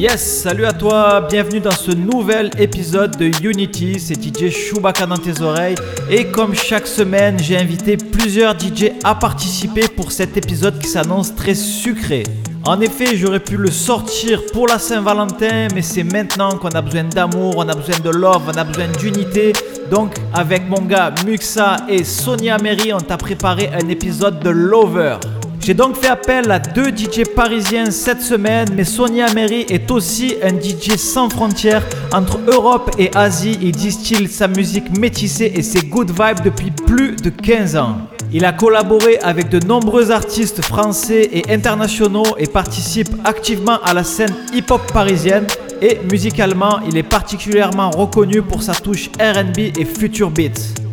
Yes, 0.00 0.44
salut 0.44 0.64
à 0.64 0.72
toi, 0.72 1.20
bienvenue 1.20 1.60
dans 1.60 1.70
ce 1.72 1.90
nouvel 1.90 2.50
épisode 2.58 3.18
de 3.18 3.30
Unity, 3.44 4.00
c'est 4.00 4.14
DJ 4.14 4.48
Chewbacca 4.48 5.04
dans 5.04 5.18
tes 5.18 5.42
oreilles 5.42 5.74
et 6.08 6.24
comme 6.30 6.54
chaque 6.54 6.86
semaine 6.86 7.38
j'ai 7.38 7.58
invité 7.58 7.98
plusieurs 7.98 8.58
DJ 8.58 8.92
à 9.04 9.14
participer 9.14 9.88
pour 9.88 10.10
cet 10.10 10.38
épisode 10.38 10.78
qui 10.78 10.88
s'annonce 10.88 11.34
très 11.34 11.54
sucré. 11.54 12.22
En 12.66 12.80
effet, 12.80 13.14
j'aurais 13.14 13.40
pu 13.40 13.58
le 13.58 13.70
sortir 13.70 14.40
pour 14.54 14.68
la 14.68 14.78
Saint-Valentin, 14.78 15.68
mais 15.74 15.82
c'est 15.82 16.04
maintenant 16.04 16.56
qu'on 16.56 16.70
a 16.70 16.80
besoin 16.80 17.04
d'amour, 17.04 17.56
on 17.58 17.68
a 17.68 17.74
besoin 17.74 17.98
de 17.98 18.08
love, 18.08 18.50
on 18.54 18.56
a 18.56 18.64
besoin 18.64 18.88
d'unité. 18.98 19.52
Donc, 19.90 20.14
avec 20.32 20.66
mon 20.66 20.80
gars 20.80 21.12
Muxa 21.26 21.76
et 21.90 22.04
Sonia 22.04 22.56
Mary, 22.56 22.94
on 22.94 23.00
t'a 23.00 23.18
préparé 23.18 23.68
un 23.74 23.86
épisode 23.90 24.40
de 24.40 24.48
Lover. 24.48 25.16
J'ai 25.62 25.74
donc 25.74 25.96
fait 25.96 26.08
appel 26.08 26.50
à 26.50 26.58
deux 26.58 26.88
DJ 26.88 27.22
parisiens 27.36 27.90
cette 27.90 28.22
semaine, 28.22 28.68
mais 28.74 28.84
Sonia 28.84 29.32
Mary 29.34 29.66
est 29.68 29.90
aussi 29.90 30.36
un 30.42 30.58
DJ 30.58 30.96
sans 30.96 31.28
frontières 31.28 31.86
entre 32.14 32.38
Europe 32.46 32.90
et 32.98 33.10
Asie. 33.14 33.58
Il 33.60 33.72
distille 33.72 34.26
sa 34.28 34.48
musique 34.48 34.98
métissée 34.98 35.52
et 35.54 35.62
ses 35.62 35.82
good 35.82 36.10
vibes 36.10 36.42
depuis 36.42 36.70
plus 36.70 37.14
de 37.16 37.28
15 37.28 37.76
ans. 37.76 37.98
Il 38.32 38.46
a 38.46 38.52
collaboré 38.52 39.18
avec 39.18 39.50
de 39.50 39.64
nombreux 39.66 40.10
artistes 40.10 40.64
français 40.64 41.28
et 41.30 41.52
internationaux 41.52 42.36
et 42.38 42.46
participe 42.46 43.10
activement 43.24 43.80
à 43.84 43.92
la 43.92 44.02
scène 44.04 44.34
hip-hop 44.54 44.90
parisienne. 44.92 45.46
Et 45.82 45.98
musicalement, 46.10 46.80
il 46.88 46.96
est 46.96 47.02
particulièrement 47.02 47.90
reconnu 47.90 48.40
pour 48.40 48.62
sa 48.62 48.72
touche 48.72 49.10
RB 49.20 49.58
et 49.58 49.84
future 49.84 50.30
beats. 50.30 50.89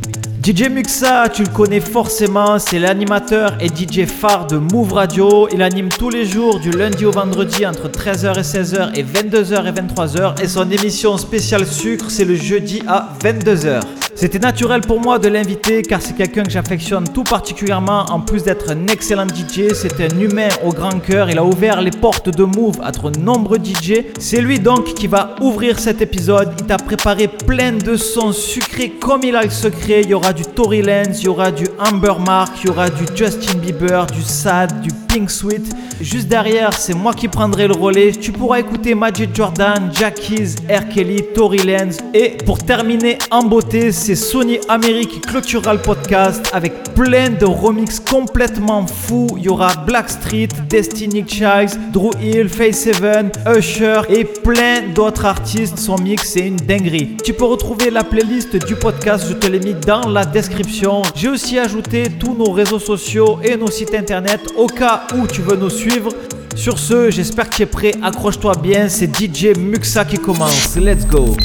DJ 0.48 0.70
Muxa, 0.70 1.28
tu 1.28 1.44
le 1.44 1.50
connais 1.50 1.82
forcément, 1.82 2.58
c'est 2.58 2.80
l'animateur 2.80 3.58
et 3.60 3.68
DJ 3.68 4.06
phare 4.06 4.48
de 4.48 4.56
Move 4.56 4.94
Radio. 4.94 5.50
Il 5.52 5.62
anime 5.62 5.90
tous 5.90 6.10
les 6.10 6.24
jours 6.24 6.62
du 6.62 6.72
lundi 6.72 7.04
au 7.04 7.12
vendredi 7.12 7.66
entre 7.66 7.90
13h 7.90 8.40
et 8.40 8.44
16h 8.44 8.98
et 8.98 9.04
22h 9.04 9.68
et 9.68 9.72
23h. 9.74 10.42
Et 10.42 10.48
son 10.48 10.72
émission 10.72 11.18
spéciale 11.18 11.68
sucre, 11.68 12.10
c'est 12.10 12.24
le 12.24 12.36
jeudi 12.36 12.82
à 12.88 13.10
22h. 13.22 13.82
C'était 14.20 14.40
naturel 14.40 14.82
pour 14.82 15.00
moi 15.00 15.20
de 15.20 15.28
l'inviter 15.28 15.84
car 15.84 16.02
c'est 16.02 16.16
quelqu'un 16.16 16.42
que 16.42 16.50
j'affectionne 16.50 17.08
tout 17.08 17.24
particulièrement. 17.24 18.04
En 18.10 18.20
plus 18.20 18.42
d'être 18.42 18.72
un 18.72 18.88
excellent 18.88 19.28
DJ, 19.28 19.74
c'est 19.76 20.02
un 20.02 20.20
humain 20.20 20.48
au 20.66 20.72
grand 20.72 20.98
cœur. 21.00 21.30
Il 21.30 21.38
a 21.38 21.46
ouvert 21.46 21.84
les 21.84 21.92
portes 21.92 22.36
de 22.36 22.44
Move 22.44 22.80
à 22.82 22.90
de 22.92 23.20
nombreux 23.20 23.60
DJ. 23.60 24.06
C'est 24.18 24.42
lui 24.42 24.60
donc 24.60 24.96
qui 24.96 25.06
va 25.06 25.36
ouvrir 25.40 25.78
cet 25.78 26.02
épisode. 26.02 26.52
Il 26.58 26.66
t'a 26.66 26.78
préparé 26.78 27.28
plein 27.28 27.74
de 27.74 27.96
sons 27.96 28.32
sucrés 28.32 28.90
comme 28.90 29.22
il 29.24 29.36
a 29.36 29.44
le 29.44 29.52
secret. 29.52 30.02
Il 30.02 30.10
y 30.10 30.14
aura 30.16 30.34
du 30.34 30.42
Tory 30.42 30.82
Lanez, 30.82 31.16
il 31.20 31.26
y 31.26 31.28
aura 31.28 31.52
du 31.52 31.68
Amber 31.78 32.16
Mark, 32.26 32.54
il 32.64 32.70
y 32.70 32.72
aura 32.72 32.90
du 32.90 33.04
Justin 33.14 33.60
Bieber, 33.60 34.08
du 34.08 34.24
Sad, 34.24 34.82
du 34.82 34.90
Pink 35.08 35.30
Sweet. 35.30 35.76
Juste 36.02 36.28
derrière, 36.28 36.74
c'est 36.74 36.96
moi 36.96 37.14
qui 37.14 37.28
prendrai 37.28 37.68
le 37.68 37.76
relais. 37.76 38.12
Tu 38.12 38.32
pourras 38.32 38.60
écouter 38.60 38.96
Magic 38.96 39.36
Jordan, 39.36 39.92
Jackies, 39.94 40.56
R. 40.70 40.90
Kelly, 40.90 41.22
Tory 41.36 41.60
Lanez. 41.60 41.98
Et 42.16 42.38
pour 42.46 42.58
terminer 42.58 43.20
en 43.30 43.44
beauté, 43.44 43.92
c'est 43.92 44.07
Sony 44.16 44.60
Amérique 44.70 45.26
Clôtural 45.26 45.82
Podcast 45.82 46.50
avec 46.54 46.94
plein 46.94 47.30
de 47.30 47.46
remix 47.46 48.00
complètement 48.00 48.86
fous. 48.88 49.28
Il 49.38 49.44
y 49.44 49.50
aura 49.50 49.74
Blackstreet, 49.86 50.50
Destiny 50.70 51.26
Child, 51.28 51.92
Drew 51.92 52.12
Hill, 52.22 52.50
Face 52.50 52.84
Seven, 52.84 53.32
Usher 53.48 54.02
et 54.10 54.24
plein 54.24 54.82
d'autres 54.94 55.26
artistes. 55.26 55.78
Son 55.78 55.98
mix, 55.98 56.30
c'est 56.30 56.48
une 56.48 56.56
dinguerie. 56.56 57.18
Tu 57.24 57.34
peux 57.34 57.46
retrouver 57.46 57.90
la 57.90 58.04
playlist 58.04 58.56
du 58.66 58.76
podcast, 58.76 59.26
je 59.28 59.34
te 59.34 59.48
l'ai 59.48 59.60
mis 59.60 59.74
dans 59.74 60.08
la 60.08 60.26
description. 60.26 61.02
J'ai 61.16 61.30
aussi 61.30 61.60
ajouté 61.60 62.06
tous 62.20 62.34
nos 62.34 62.52
réseaux 62.52 62.80
sociaux 62.80 63.40
et 63.44 63.58
nos 63.58 63.72
sites 63.72 63.94
internet 63.94 64.42
au 64.58 64.68
cas 64.68 65.08
où 65.16 65.28
tu 65.28 65.42
veux 65.42 65.56
nous 65.56 65.70
suivre. 65.70 66.12
Sur 66.56 66.80
ce, 66.80 67.12
j'espère 67.12 67.50
que 67.50 67.56
tu 67.56 67.62
es 67.64 67.68
prêt. 67.68 67.92
Accroche-toi 68.02 68.54
bien, 68.62 68.90
c'est 68.90 69.16
DJ 69.16 69.58
Muxa 69.58 70.06
qui 70.06 70.18
commence. 70.18 70.76
Let's 70.76 71.06
go. 71.06 71.36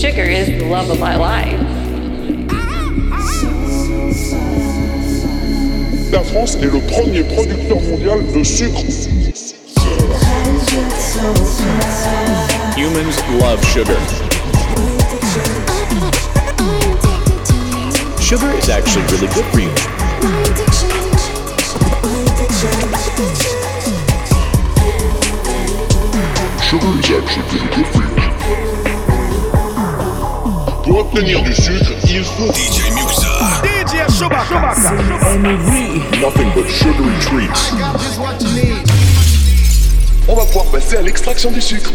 Sugar 0.00 0.22
is 0.22 0.46
the 0.46 0.64
love 0.64 0.88
of 0.88 0.98
my 0.98 1.14
life. 1.14 1.60
La 6.10 6.22
France 6.22 6.56
est 6.56 6.72
le 6.72 6.80
premier 6.80 7.22
producteur 7.22 7.78
mondial 7.82 8.24
de 8.32 8.42
sucre. 8.42 8.80
Humans 12.78 13.20
love 13.42 13.62
sugar. 13.66 14.00
Sugar 18.22 18.50
is 18.56 18.70
actually 18.70 19.04
really 19.12 19.28
good 19.34 19.44
for 19.52 19.60
you. 19.60 19.70
Sugar 26.70 26.98
is 26.98 27.10
actually 27.10 27.44
really 27.52 27.68
good 27.76 27.79
obtenir 31.00 31.42
du 31.42 31.54
sucre, 31.54 31.92
il 32.04 32.24
faut 32.24 32.52
DJ 32.52 32.92
Muxa. 32.92 33.62
DJ 33.64 34.06
Chewbacca. 34.18 34.74
nothing 36.20 36.50
but 36.54 36.68
sugary 36.68 37.18
treats. 37.20 37.70
Just 37.70 38.20
what 38.20 38.40
you 38.40 38.48
need. 38.54 38.90
On 40.28 40.34
va 40.34 40.44
pouvoir 40.44 40.66
passer 40.66 40.98
à 40.98 41.02
l'extraction 41.02 41.50
du 41.50 41.60
sucre. 41.60 41.90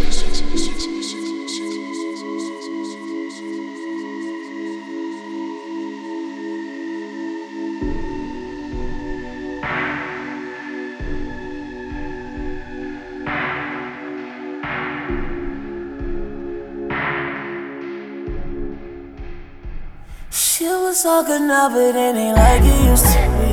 All 21.15 21.23
good 21.23 21.41
now, 21.43 21.69
but 21.69 21.95
it 21.95 22.15
ain't 22.17 22.35
like 22.35 22.61
it 22.61 22.83
used 22.91 23.05
to 23.05 23.19
be. 23.37 23.51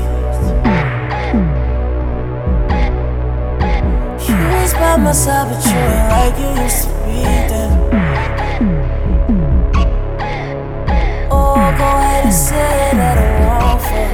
You 4.27 4.37
was 4.51 4.73
by 4.75 4.97
my 4.97 5.13
side, 5.13 5.47
but 5.49 5.65
you 5.65 5.79
ain't 5.95 6.09
like 6.17 6.39
it 6.47 6.57
used 6.61 6.83
to 6.83 6.91
be 7.05 7.23
then. 7.51 7.71
Oh, 11.31 11.55
go 11.79 11.89
ahead 12.03 12.25
and 12.25 12.35
say 12.35 12.91
that 12.99 13.17
I 13.19 13.27
won't 13.47 13.81
fall. 13.87 14.13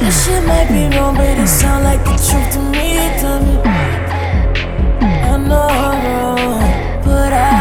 This 0.00 0.16
shit 0.24 0.42
might 0.46 0.68
be 0.68 0.82
wrong, 0.96 1.14
but 1.16 1.38
it 1.38 1.48
sound 1.48 1.84
like 1.84 2.02
the 2.02 2.16
truth 2.16 2.50
to 2.54 2.60
me, 2.72 2.88
to 3.20 3.30
me. 3.44 3.54
I 5.02 5.36
know 5.36 5.68
I'm 5.68 5.98
wrong, 6.06 7.04
but 7.04 7.32
I 7.34 7.59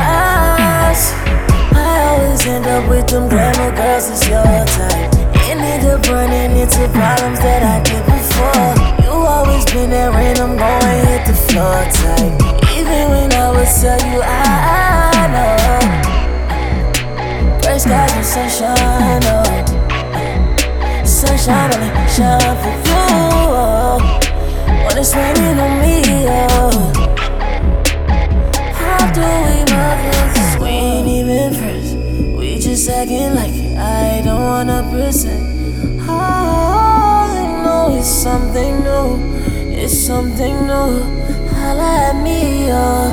end 2.59 2.67
up 2.67 2.89
with 2.89 3.07
them 3.07 3.29
glamour 3.29 3.75
girls, 3.75 4.09
it's 4.09 4.27
your 4.27 4.43
type. 4.43 5.13
And 5.47 5.59
end 5.59 5.85
up 5.87 6.05
running 6.09 6.57
into 6.57 6.87
problems 6.91 7.39
that 7.39 7.63
I 7.63 7.79
did 7.87 8.03
before. 8.03 9.03
You 9.03 9.11
always 9.11 9.65
been 9.65 9.89
there 9.89 10.11
It's 40.41 40.47
something 40.47 40.67
new. 40.67 41.49
Holla 41.49 42.13
at 42.13 42.23
me, 42.23 42.71
oh. 42.71 43.08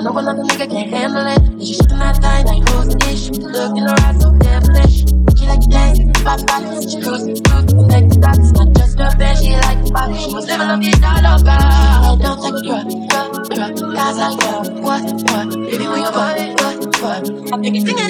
Know 0.00 0.16
another 0.16 0.42
nigga 0.42 0.70
can't 0.70 0.88
handle 0.88 1.26
it. 1.26 1.38
And 1.38 1.60
she 1.60 1.74
shaking 1.74 1.98
that 1.98 2.16
thing 2.16 2.46
like 2.46 2.68
who's 2.70 2.88
the 2.88 2.96
issue? 3.12 3.32
Look 3.44 3.76
in 3.76 3.84
her 3.84 3.92
eyes 4.00 4.16
so 4.22 4.32
devilish. 4.32 5.04
She 5.36 5.44
like 5.44 5.60
to 5.60 5.68
dance, 5.68 6.00
pop 6.24 6.40
pop, 6.48 6.64
she 6.88 6.96
cruising 7.04 7.36
through 7.36 7.68
the 7.68 7.84
next 7.84 8.16
stop. 8.16 8.38
Not 8.56 8.72
just 8.80 8.98
her 8.98 9.12
bed, 9.20 9.36
she 9.36 9.52
like 9.60 9.84
to 9.84 9.92
pop. 9.92 10.08
She 10.16 10.32
was 10.32 10.46
never 10.46 10.64
love 10.64 10.78
me, 10.78 10.90
not 11.04 11.20
a 11.20 11.36
girl. 11.44 12.16
Don't 12.16 12.40
take 12.40 12.56
a 12.56 12.62
drug, 12.64 12.88
drug, 13.52 13.76
drug. 13.76 13.94
Guys 13.94 14.16
like, 14.16 14.40
what, 14.80 15.04
what? 15.20 15.52
Baby, 15.68 15.84
when 15.84 16.00
you're 16.00 16.16
what, 16.16 16.80
what? 17.04 17.52
I'm 17.52 17.60
thinking, 17.60 17.84
thinking. 17.84 18.09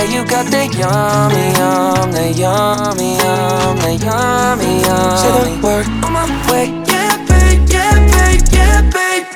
Yeah, 0.00 0.08
you 0.16 0.24
got 0.24 0.46
that 0.46 0.72
yummy, 0.80 1.52
yum, 1.60 2.10
that 2.12 2.32
yummy, 2.32 3.20
yum, 3.20 3.76
that 3.84 4.00
yummy, 4.00 4.80
yummy. 4.80 5.20
Say 5.20 5.28
the 5.44 5.60
word 5.60 5.86
on 6.00 6.12
my 6.16 6.24
way, 6.48 6.72
yeah, 6.88 7.20
babe, 7.28 7.68
yeah, 7.68 8.00
babe, 8.08 8.40
yeah, 8.48 8.80
babe. 8.80 9.28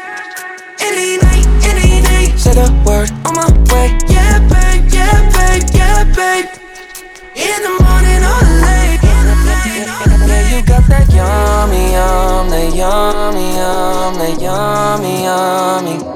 Ain't 0.81 1.21
night, 1.21 1.45
ain't 1.69 2.05
night. 2.09 2.33
Say 2.41 2.57
the 2.57 2.73
word 2.81 3.13
on 3.29 3.37
my 3.37 3.53
way. 3.77 3.93
Yeah, 4.09 4.41
babe, 4.49 4.89
yeah, 4.89 5.29
babe, 5.37 5.69
yeah, 5.77 6.01
babe. 6.17 6.49
In 7.37 7.61
the 7.61 7.77
morning 7.85 8.25
or 8.25 8.41
late. 8.65 9.05
Yeah, 9.05 10.49
you 10.49 10.65
got 10.65 10.89
that 10.89 11.13
yummy, 11.13 11.93
yum, 11.93 12.49
that 12.49 12.73
yummy, 12.73 13.53
yum, 13.61 14.17
that 14.17 14.41
yummy, 14.41 15.25
yummy. 15.29 16.14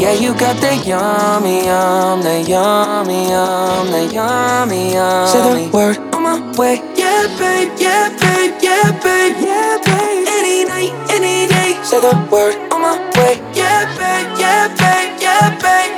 Yeah, 0.00 0.14
you 0.14 0.32
got 0.32 0.56
that 0.64 0.86
yummy, 0.86 1.66
yum, 1.68 2.22
that 2.22 2.48
yummy, 2.48 3.28
yum, 3.28 3.92
that 3.92 4.08
yummy, 4.10 4.94
yummy. 4.96 5.28
Say 5.28 5.44
the 5.44 5.76
word 5.76 5.98
on 6.16 6.22
my 6.24 6.40
way. 6.56 6.80
Yeah, 6.96 7.28
babe, 7.36 7.68
yeah, 7.76 8.08
babe, 8.08 8.56
yeah, 8.64 8.96
babe, 8.96 9.36
yeah, 9.44 9.76
babe. 9.84 10.24
Any 10.24 10.64
night, 10.64 10.96
any 11.12 11.52
day. 11.52 11.76
Say 11.84 12.00
the 12.00 12.16
word 12.32 12.56
on 12.72 12.80
my 12.80 12.96
way. 13.20 13.44
Yeah, 13.52 13.84
babe, 14.00 14.40
yeah, 14.40 14.72
babe, 14.72 15.20
yeah, 15.20 15.52
babe. 15.60 15.89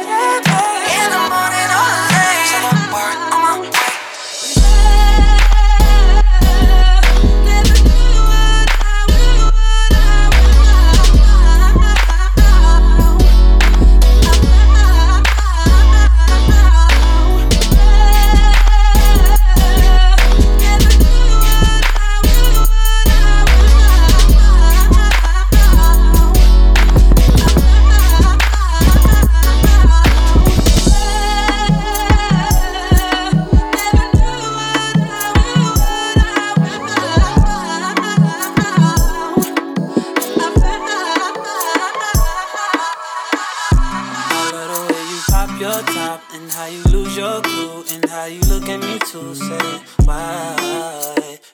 Your 45.62 45.83
top 45.83 46.21
and 46.35 46.50
how 46.50 46.66
you 46.66 46.83
lose 46.90 47.16
your 47.16 47.40
cool 47.40 47.85
and 47.92 48.04
how 48.09 48.25
you 48.25 48.40
look 48.50 48.69
at 48.69 48.81
me 48.81 48.99
to 48.99 49.33
say 49.33 49.81
why. 50.04 50.57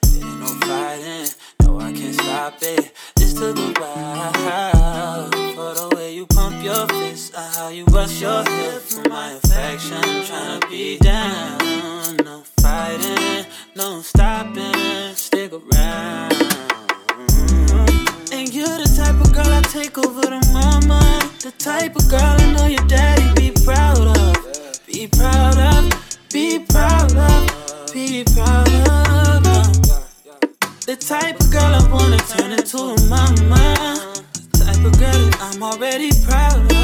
There 0.01 0.25
ain't 0.25 0.39
no 0.39 0.47
fighting, 0.65 1.29
no 1.61 1.79
I 1.79 1.93
can't 1.93 2.15
stop 2.15 2.55
it. 2.59 2.91
This 3.15 3.35
took 3.35 3.55
a 3.55 3.79
while 3.79 5.29
for 5.53 5.73
the 5.79 5.95
way 5.95 6.15
you 6.15 6.25
pump 6.25 6.63
your 6.63 6.87
fist, 6.87 7.35
or 7.35 7.49
how 7.55 7.69
you 7.69 7.85
bust 7.85 8.19
your 8.19 8.43
hip 8.49 8.81
for 8.81 9.07
my 9.09 9.33
affection. 9.33 10.01
Tryna 10.01 10.67
be 10.67 10.97
down, 10.97 12.17
no 12.25 12.41
fighting, 12.61 13.45
no 13.75 14.01
stopping, 14.01 15.13
stick 15.13 15.51
around. 15.53 16.48
And 18.39 18.55
you're 18.55 18.65
the 18.65 18.87
type 18.95 19.19
of 19.19 19.33
girl 19.33 19.51
I 19.51 19.61
take 19.63 19.97
over 19.97 20.21
the 20.21 20.39
mama. 20.53 21.01
The 21.43 21.51
type 21.57 21.93
of 21.97 22.07
girl 22.07 22.21
I 22.21 22.53
know 22.53 22.67
your 22.67 22.87
daddy 22.87 23.27
be 23.35 23.51
proud 23.65 23.99
of. 23.99 24.85
Be 24.87 25.07
proud 25.07 25.57
of, 25.57 26.29
be 26.31 26.59
proud 26.59 27.17
of, 27.17 27.93
be 27.93 28.23
proud 28.23 29.45
of. 29.45 29.73
The 30.87 30.95
type 30.95 31.37
of 31.37 31.51
girl 31.51 31.75
I 31.79 31.85
wanna 31.91 32.17
turn 32.31 32.53
into 32.53 32.77
a 32.77 32.95
mama. 33.09 34.15
The 34.53 34.63
type 34.63 34.85
of 34.85 34.97
girl 34.97 35.31
I'm 35.41 35.61
already 35.61 36.11
proud 36.25 36.71
of. 36.71 36.78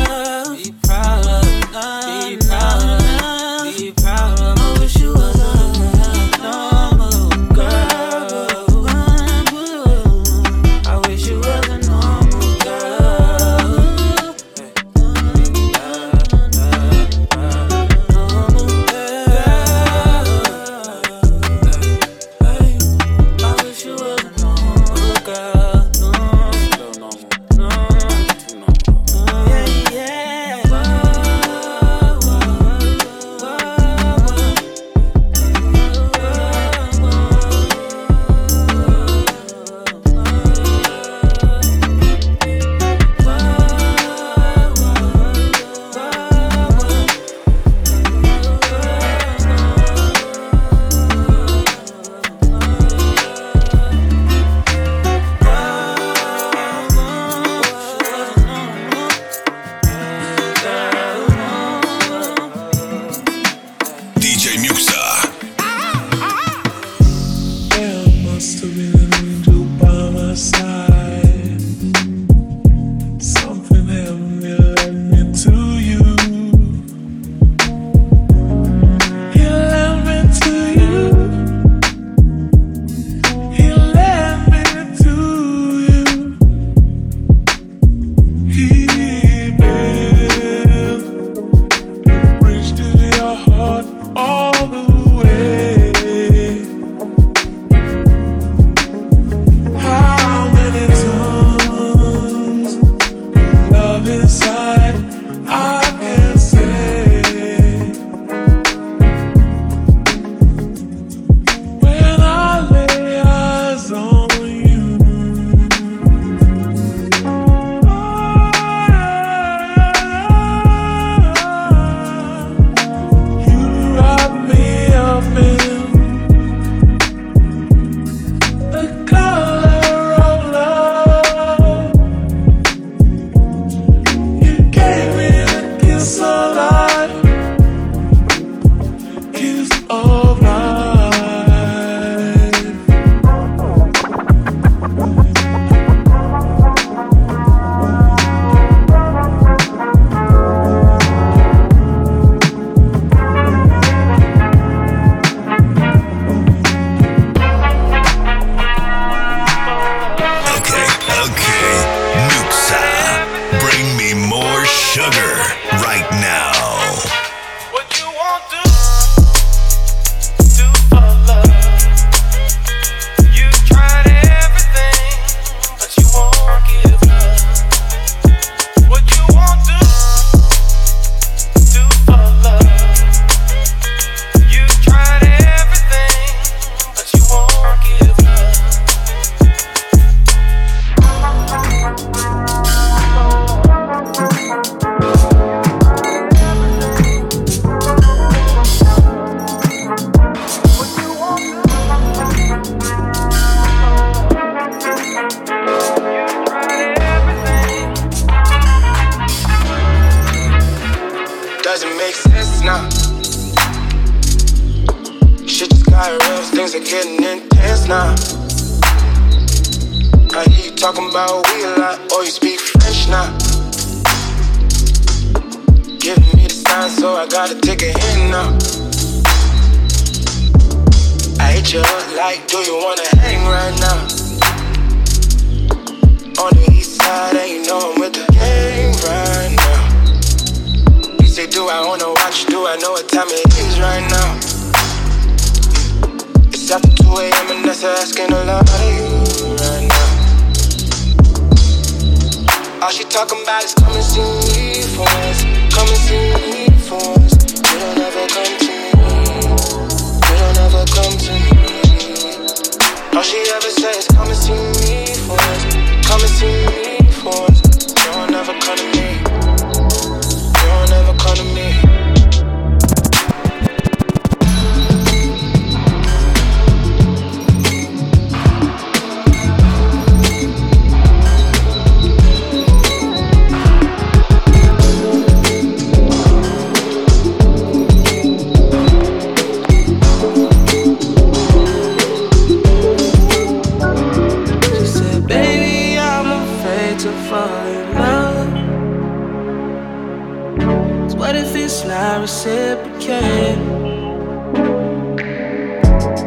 reciprocate. 302.46 303.58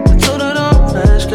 I 0.06 0.18
told 0.18 0.40
her 0.42 0.54
don't 0.54 0.96
ask, 0.96 1.30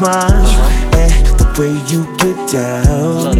smile 0.00 0.32
and 0.96 1.12
the 1.36 1.46
way 1.60 1.76
you 1.92 2.08
get 2.16 2.38
down. 2.48 3.36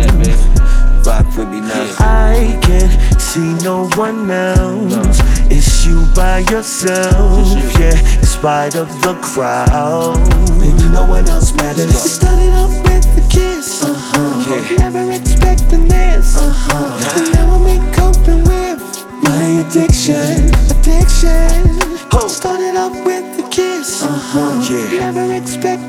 Rock 1.07 1.25
with 1.37 1.49
me 1.49 1.61
now. 1.61 1.97
I 1.99 2.59
can't 2.61 2.93
see 3.21 3.55
no 3.65 3.89
one 3.97 4.31
else. 4.31 5.21
It's 5.51 5.87
you 5.87 6.05
by 6.15 6.41
yourself, 6.53 7.49
yeah, 7.81 7.97
in 8.19 8.27
spite 8.27 8.77
of 8.77 8.89
the 9.01 9.15
crowd. 9.23 10.21
Baby, 10.61 10.89
no 10.93 11.07
one 11.07 11.27
else 11.29 11.55
matters. 11.55 11.95
It 11.95 12.11
started 12.21 12.53
off 12.53 12.77
with 12.85 13.09
a 13.17 13.25
kiss, 13.33 13.83
uh 13.83 13.95
huh. 13.97 14.45
Yeah. 14.51 14.91
Never 14.91 15.13
expecting 15.13 15.89
this, 15.89 16.37
uh 16.37 16.53
huh. 16.53 17.17
And 17.17 17.33
now 17.33 17.57
I'm 17.57 17.93
coping 17.95 18.45
with 18.45 18.81
my 19.25 19.65
addiction, 19.65 20.53
addiction. 20.77 21.81
Started 22.29 22.77
off 22.77 22.95
with 23.05 23.45
a 23.45 23.49
kiss, 23.51 24.03
uh 24.03 24.09
huh. 24.09 24.69
Yeah. 24.69 25.11
Never 25.11 25.33
expecting 25.35 25.80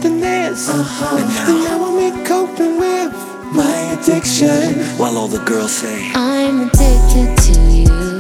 uh-huh. 0.74 1.18
And 1.18 1.28
now, 1.66 1.98
I'm 1.98 2.26
coping 2.26 2.78
with 2.78 3.12
my 3.54 3.76
addiction. 4.00 4.80
While 4.98 5.18
all 5.18 5.28
the 5.28 5.44
girls 5.44 5.74
say, 5.74 6.12
I'm 6.16 6.70
addicted 6.70 7.38
to 7.38 7.60
you. 7.76 8.11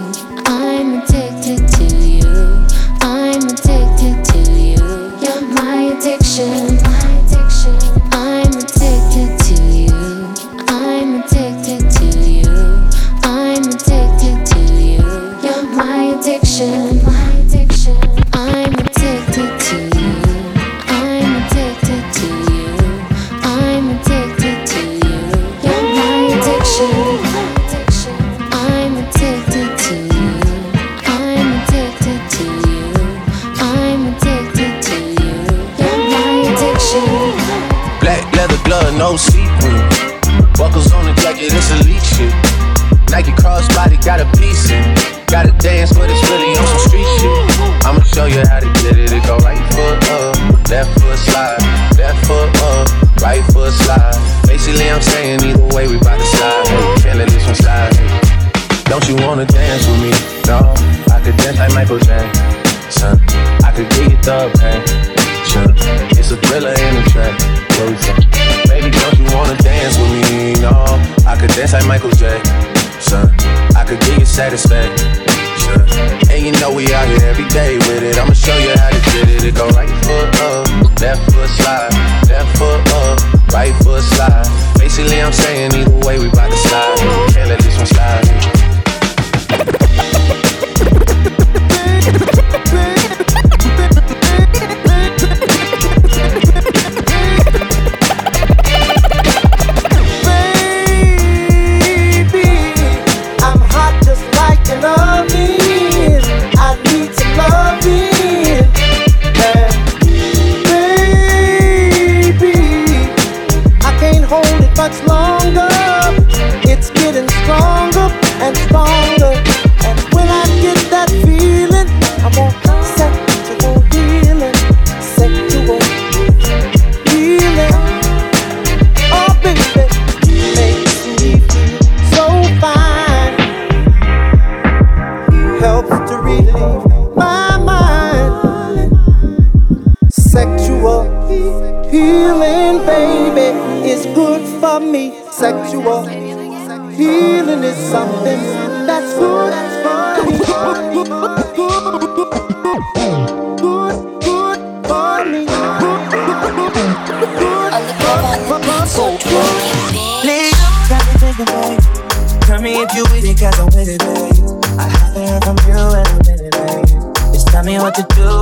What 167.82 167.96
to 167.96 168.04
do 168.16 168.41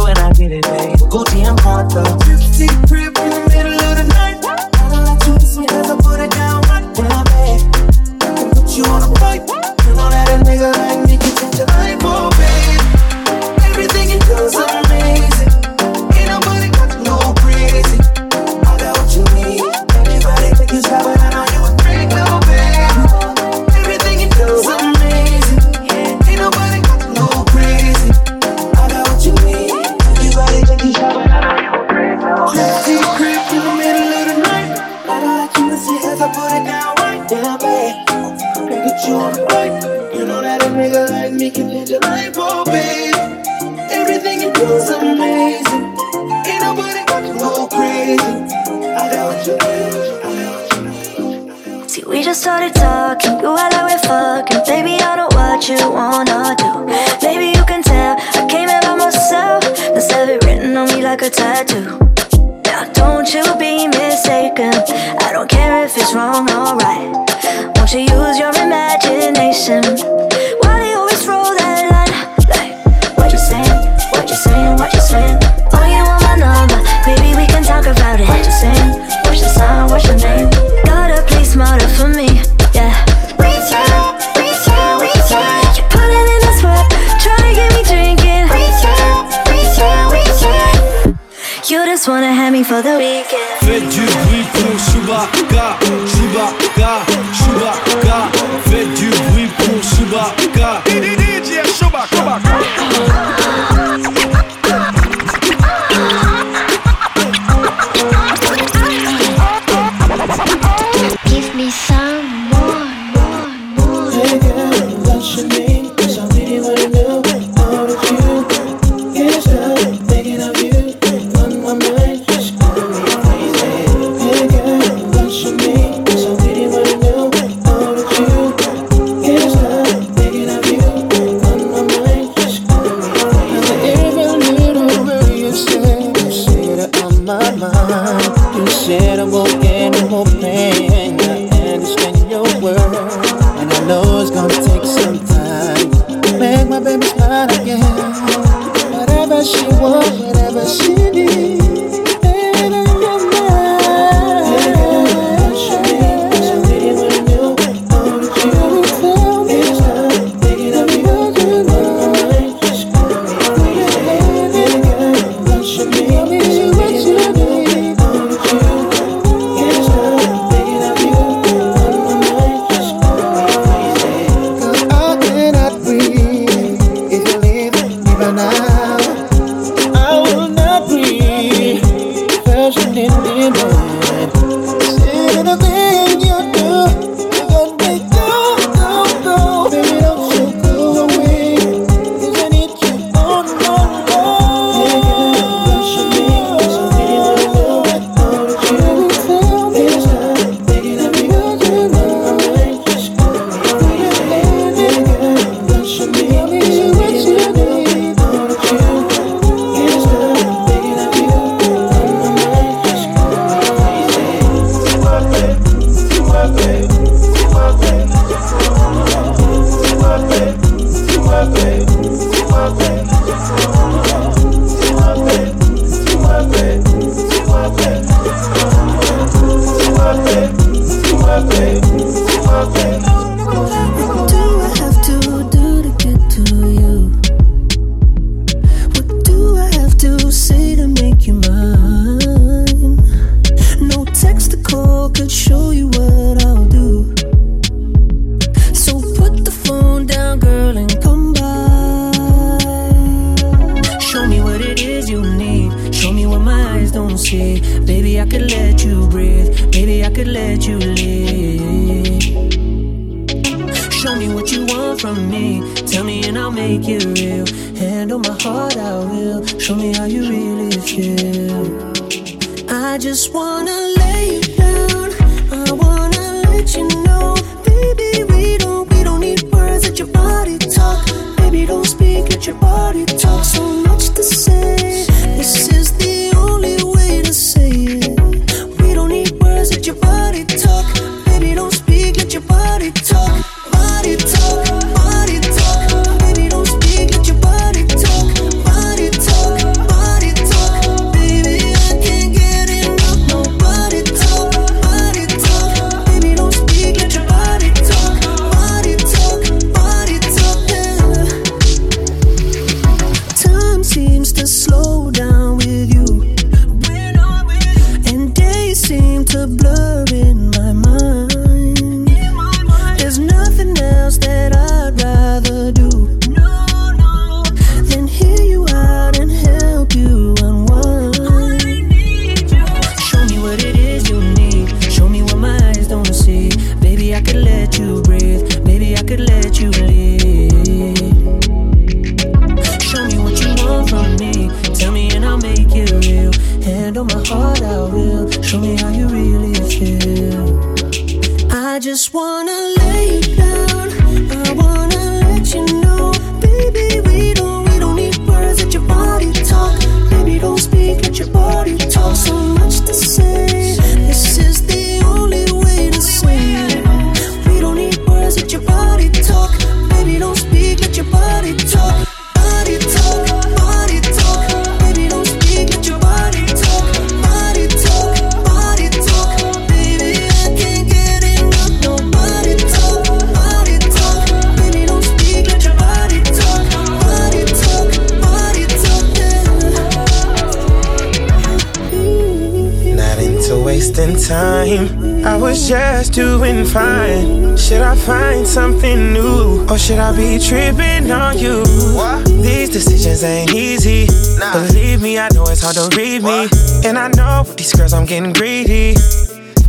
doing 396.11 396.65
fine. 396.65 397.55
Should 397.57 397.81
I 397.81 397.95
find 397.95 398.47
something 398.47 399.13
new? 399.13 399.65
Or 399.69 399.77
should 399.77 399.99
I 399.99 400.15
be 400.15 400.39
tripping 400.39 401.11
on 401.11 401.37
you? 401.37 401.63
What? 401.95 402.25
These 402.25 402.69
decisions 402.69 403.23
ain't 403.23 403.53
easy. 403.53 404.07
Nah. 404.39 404.53
Believe 404.53 405.01
me, 405.01 405.17
I 405.17 405.29
know 405.33 405.43
it's 405.47 405.61
hard 405.61 405.75
to 405.75 405.95
read 405.95 406.23
me. 406.23 406.47
What? 406.47 406.85
And 406.85 406.97
I 406.97 407.09
know 407.09 407.43
with 407.47 407.57
these 407.57 407.73
girls 407.73 407.93
I'm 407.93 408.05
getting 408.05 408.33
greedy. 408.33 408.95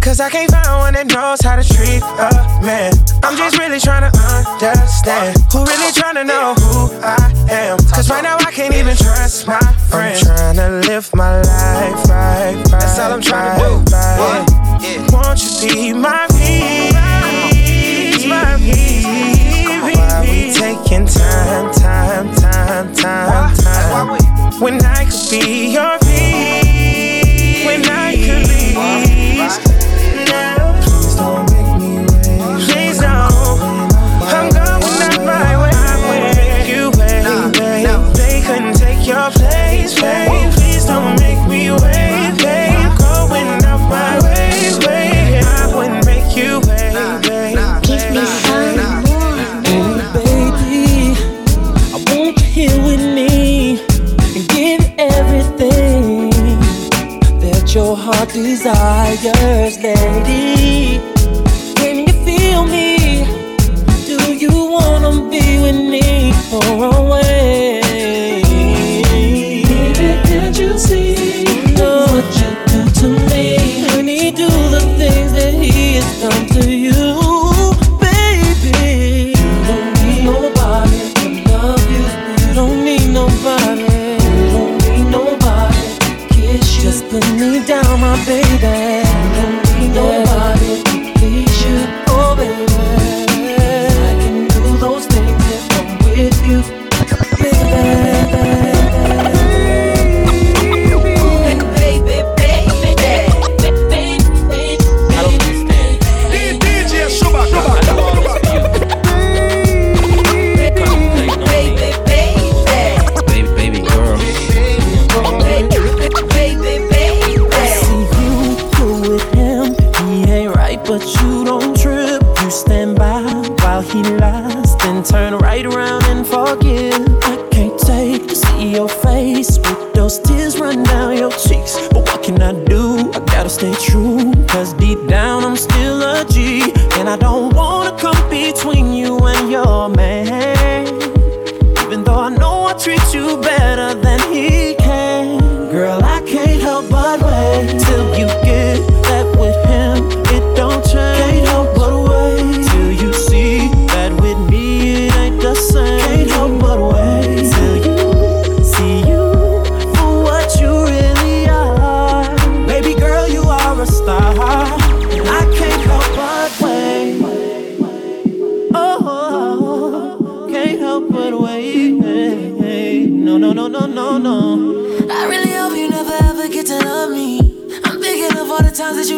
Cause 0.00 0.18
I 0.18 0.30
can't 0.30 0.50
find 0.50 0.66
one 0.78 0.94
that 0.94 1.12
knows 1.12 1.42
how 1.42 1.56
to 1.56 1.62
treat 1.62 2.00
a 2.00 2.32
man. 2.64 2.94
I'm 3.22 3.36
just 3.36 3.58
really 3.58 3.78
trying 3.78 4.10
to 4.10 4.18
understand 4.18 5.36
who 5.52 5.62
really 5.66 5.92
trying 5.92 6.14
to 6.14 6.24
know 6.24 6.54
who 6.56 6.88
I 7.04 7.20
am. 7.50 7.76
Cause 7.92 8.08
right 8.08 8.22
now 8.22 8.38
I 8.38 8.50
can't 8.50 8.74
even 8.74 8.96
trust 8.96 9.46
my 9.46 9.60
friends. 9.92 10.26
I'm 10.26 10.56
trying 10.56 10.56
to 10.56 10.88
live 10.88 11.10
my 11.14 11.42
life 11.42 12.08
right. 12.08 12.56
right 12.56 12.80
That's 12.80 12.98
all 12.98 13.12
I'm 13.12 13.20
trying 13.20 13.60
right, 13.60 13.84
to 13.84 13.90
do. 13.90 13.94
Right. 13.94 14.69
Yeah. 14.80 15.06
Won't 15.12 15.42
you 15.42 15.68
be 15.68 15.92
my 15.92 16.26
peace? 16.30 16.94
My 18.26 18.56
V. 18.56 19.02
Why 19.94 20.20
we 20.22 20.52
taking 20.54 21.06
time, 21.06 21.70
time, 21.74 22.34
time, 22.36 22.94
time, 22.94 23.54
time? 23.56 24.60
When 24.60 24.82
I 24.84 25.04
could 25.04 25.30
be 25.30 25.72
your 25.72 25.98
V. 25.98 26.39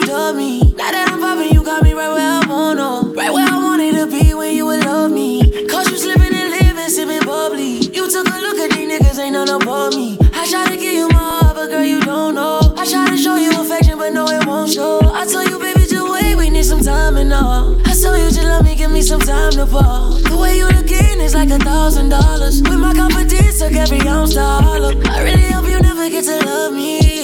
all 0.03 0.07
done 0.07 0.37
me. 0.37 0.61
Now 0.77 0.91
that 0.91 1.09
I'm 1.11 1.21
popping, 1.21 1.53
you 1.53 1.65
got 1.65 1.83
me 1.83 1.93
right 1.93 2.09
where 2.09 2.43
I 2.43 2.47
wanna. 2.47 3.13
Right 3.15 3.33
where 3.33 3.47
I 3.47 3.59
wanted 3.59 3.95
to 3.95 4.07
be 4.07 4.35
when 4.35 4.55
you 4.57 4.67
would 4.67 4.85
love 4.85 5.11
me. 5.11 5.67
Cause 5.69 5.91
you 5.91 5.97
slipping 5.97 6.35
and 6.35 6.51
living, 6.51 6.89
sipping 6.89 7.25
bubbly. 7.27 7.79
You 7.93 8.11
took 8.11 8.27
a 8.27 8.39
look 8.39 8.59
at 8.59 8.71
these 8.71 8.89
niggas, 8.91 9.19
ain't 9.19 9.35
none 9.35 9.49
above 9.49 9.95
me. 9.95 10.19
I 10.35 10.47
tried 10.49 10.69
to 10.69 10.77
give 10.77 10.95
you 10.95 11.09
my 11.09 11.19
heart, 11.19 11.55
but 11.57 11.71
girl, 11.71 11.85
you 11.85 12.01
don't 12.01 12.35
know. 12.35 12.75
I 12.77 12.87
tried 12.87 13.11
to 13.11 13.17
show 13.17 13.37
you 13.37 13.51
affection, 13.61 13.99
but 13.99 14.13
no, 14.13 14.27
it 14.29 14.47
won't 14.47 14.71
show. 14.71 15.01
I 15.13 15.27
tell 15.27 15.47
you, 15.47 15.59
baby, 15.59 15.81
just 15.81 16.11
wait, 16.11 16.37
we 16.37 16.51
need 16.51 16.65
some 16.65 16.83
time 16.83 17.17
and 17.17 17.33
all. 17.33 17.77
I 17.87 17.95
tell 17.95 18.17
you, 18.17 18.31
just 18.31 18.43
love 18.43 18.65
me, 18.65 18.75
give 18.75 18.91
me 18.91 19.03
some 19.03 19.21
time 19.21 19.53
to 19.53 19.67
fall. 19.67 20.13
The 20.13 20.37
way 20.37 20.57
you 20.59 20.67
looking 20.67 21.21
is 21.21 21.35
like 21.35 21.51
a 21.51 21.59
thousand 21.59 22.09
dollars. 22.09 22.63
With 22.63 22.79
my 22.79 22.95
confidence, 22.95 23.59
took 23.59 23.73
every 23.73 24.01
ounce 24.09 24.35
to 24.35 24.43
hollow. 24.43 24.93
I 25.05 25.23
really 25.23 25.51
hope 25.53 25.69
you 25.69 25.81
never 25.81 26.09
get 26.09 26.25
to 26.25 26.39
love 26.47 26.73
me. 26.73 27.22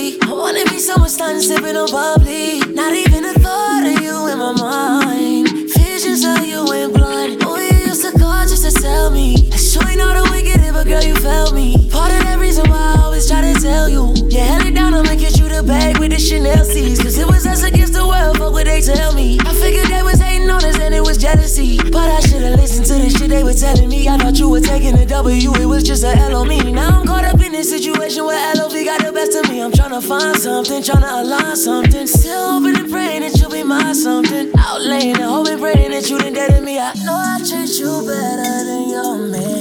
Starting 1.18 1.42
sipping 1.42 1.76
on 1.76 1.90
bubbly. 1.90 2.60
Not 2.74 2.94
even 2.94 3.24
a 3.24 3.34
thought 3.34 3.82
of 3.82 4.00
you 4.00 4.28
in 4.28 4.38
my 4.38 4.52
mind. 4.52 5.48
Visions 5.74 6.24
of 6.24 6.46
you 6.46 6.62
in 6.72 6.92
blood. 6.92 7.42
Oh, 7.42 7.58
you 7.58 7.88
used 7.88 8.02
to 8.02 8.12
call 8.16 8.46
just 8.46 8.64
to 8.64 8.70
tell 8.80 9.10
me. 9.10 9.34
I 9.52 9.56
sure 9.56 9.82
ain't 9.88 9.98
know 9.98 10.14
the 10.14 10.30
wicked, 10.30 10.60
but 10.72 10.86
girl, 10.86 11.02
you 11.02 11.16
felt 11.16 11.56
me. 11.56 11.74
Part 11.90 12.12
of 12.12 12.20
that 12.22 12.38
reason 12.38 12.70
why 12.70 12.94
I 12.94 13.02
always 13.02 13.26
try 13.28 13.40
to 13.40 13.60
tell 13.60 13.88
you. 13.88 14.14
You 14.30 14.38
held 14.38 14.62
it 14.62 14.76
down, 14.76 14.94
I'ma 14.94 15.16
get 15.16 15.40
you 15.40 15.48
the 15.48 15.64
bag 15.64 15.98
with 15.98 16.12
the 16.12 16.20
Chanel 16.20 16.64
C's. 16.64 17.02
Cause 17.02 17.18
it 17.18 17.26
was 17.26 17.48
us 17.48 17.64
against 17.64 17.94
the 17.94 18.06
world, 18.06 18.38
fuck 18.38 18.52
what 18.52 18.66
they 18.66 18.80
tell 18.80 19.12
me. 19.12 19.40
I 19.40 19.52
figured 19.54 19.88
that 19.88 20.04
was 20.04 20.17
hating 20.48 20.50
on 20.50 20.64
us 20.64 20.80
and 20.80 20.94
it 20.94 21.00
was 21.00 21.18
jealousy. 21.18 21.78
But 21.78 22.08
I 22.08 22.20
should've 22.20 22.56
listened 22.56 22.86
to 22.86 22.94
the 22.94 23.10
shit 23.10 23.30
they 23.30 23.44
were 23.44 23.54
telling 23.54 23.88
me. 23.88 24.08
I 24.08 24.16
thought 24.18 24.38
you 24.38 24.48
were 24.48 24.60
taking 24.60 24.96
a 24.96 25.06
W, 25.06 25.52
it 25.54 25.66
was 25.66 25.82
just 25.82 26.04
a 26.04 26.16
L 26.16 26.36
on 26.36 26.48
me. 26.48 26.72
Now 26.72 27.00
I'm 27.00 27.06
caught 27.06 27.24
up 27.24 27.40
in 27.40 27.52
this 27.52 27.70
situation 27.70 28.24
where 28.24 28.54
LOV 28.54 28.72
got 28.84 29.04
the 29.04 29.12
best 29.12 29.36
of 29.36 29.50
me. 29.50 29.62
I'm 29.62 29.72
tryna 29.72 30.02
find 30.02 30.36
something, 30.36 30.82
tryna 30.82 31.22
align 31.22 31.56
something. 31.56 32.06
Still 32.06 32.60
hoping 32.60 32.76
and 32.76 32.90
praying 32.90 33.20
that 33.22 33.38
you'll 33.38 33.50
be 33.50 33.62
my 33.62 33.92
something. 33.92 34.52
Out 34.58 34.80
laying 34.80 35.16
and 35.16 35.24
hoping, 35.24 35.58
praying 35.58 35.90
that 35.90 36.08
you 36.08 36.18
didn't 36.18 36.34
dead 36.34 36.56
to 36.56 36.60
me. 36.60 36.78
I 36.78 36.94
know 37.04 37.16
I 37.16 37.38
treat 37.38 37.78
you 37.78 38.02
better 38.06 38.64
than 38.64 38.88
your 38.90 39.16
man. 39.28 39.58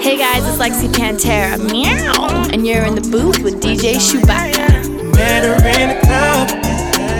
Hey 0.00 0.16
guys, 0.16 0.46
it's 0.46 0.58
Lexi 0.58 0.88
Pantera. 0.88 1.58
Meow. 1.70 2.48
And 2.52 2.66
you're 2.66 2.84
in 2.84 2.94
the 2.94 3.06
booth 3.10 3.42
with 3.42 3.60
DJ 3.60 3.96
Chewbacca. 3.96 4.68
Met 5.14 5.44
her 5.44 5.56
in 5.80 5.88
the 5.88 5.98
club, 6.06 6.48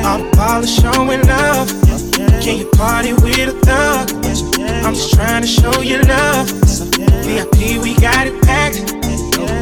all 0.07 0.19
the 0.19 0.37
ballers 0.37 0.81
showing 0.81 1.23
love. 1.27 1.78
Can 2.49 2.57
you 2.57 2.71
party 2.71 3.13
with 3.13 3.53
a 3.53 3.61
thug? 3.61 4.11
I'm 4.83 4.95
just 4.95 5.13
trying 5.13 5.43
to 5.43 5.47
show 5.47 5.83
you 5.83 6.01
love. 6.01 6.49
VIP, 6.49 7.77
we 7.77 7.95
got 8.01 8.27
it 8.27 8.43
packed. 8.43 8.77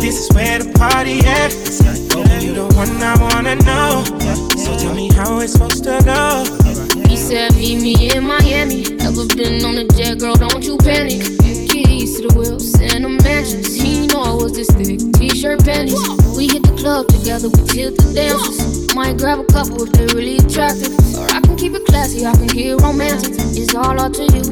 This 0.01 0.15
is 0.23 0.33
where 0.33 0.61
the 0.61 0.73
party 0.79 1.19
at. 1.27 1.51
You 2.41 2.55
the 2.55 2.73
one 2.79 2.95
I 3.03 3.19
wanna 3.19 3.57
know. 3.67 4.05
So 4.55 4.79
tell 4.79 4.95
me 4.95 5.11
how 5.13 5.41
it's 5.41 5.55
supposed 5.55 5.83
to 5.83 6.01
go. 6.05 6.47
He 7.09 7.17
said, 7.17 7.57
Meet 7.57 7.83
me 7.83 8.15
in 8.15 8.23
Miami. 8.23 8.85
Never 8.85 9.27
been 9.35 9.65
on 9.65 9.79
a 9.79 9.85
jet, 9.99 10.21
girl, 10.21 10.37
don't 10.37 10.63
you 10.63 10.79
panic. 10.79 11.23
Keys 11.43 12.21
to 12.21 12.29
the 12.29 12.35
wheels 12.39 12.73
and 12.79 13.03
the 13.05 13.09
mansions. 13.09 13.75
He 13.75 14.07
know 14.07 14.23
I 14.23 14.33
was 14.33 14.53
this 14.55 14.71
thick. 14.71 15.01
T 15.15 15.31
shirt 15.31 15.65
panties. 15.65 15.99
We 16.37 16.47
hit 16.47 16.63
the 16.63 16.77
club 16.79 17.09
together, 17.09 17.49
we 17.49 17.67
tilt 17.67 17.97
the 17.97 18.15
dances. 18.15 18.95
Might 18.95 19.19
grab 19.19 19.41
a 19.41 19.45
couple 19.47 19.83
if 19.83 19.91
they're 19.91 20.07
really 20.15 20.37
attractive. 20.39 20.95
Keep 21.57 21.75
it 21.75 21.87
classy, 21.87 22.25
I 22.27 22.35
can 22.35 22.47
get 22.49 22.81
romantic. 22.81 23.33
It's 23.57 23.75
all 23.75 23.99
up 23.99 24.13
to 24.13 24.25
you, 24.25 24.43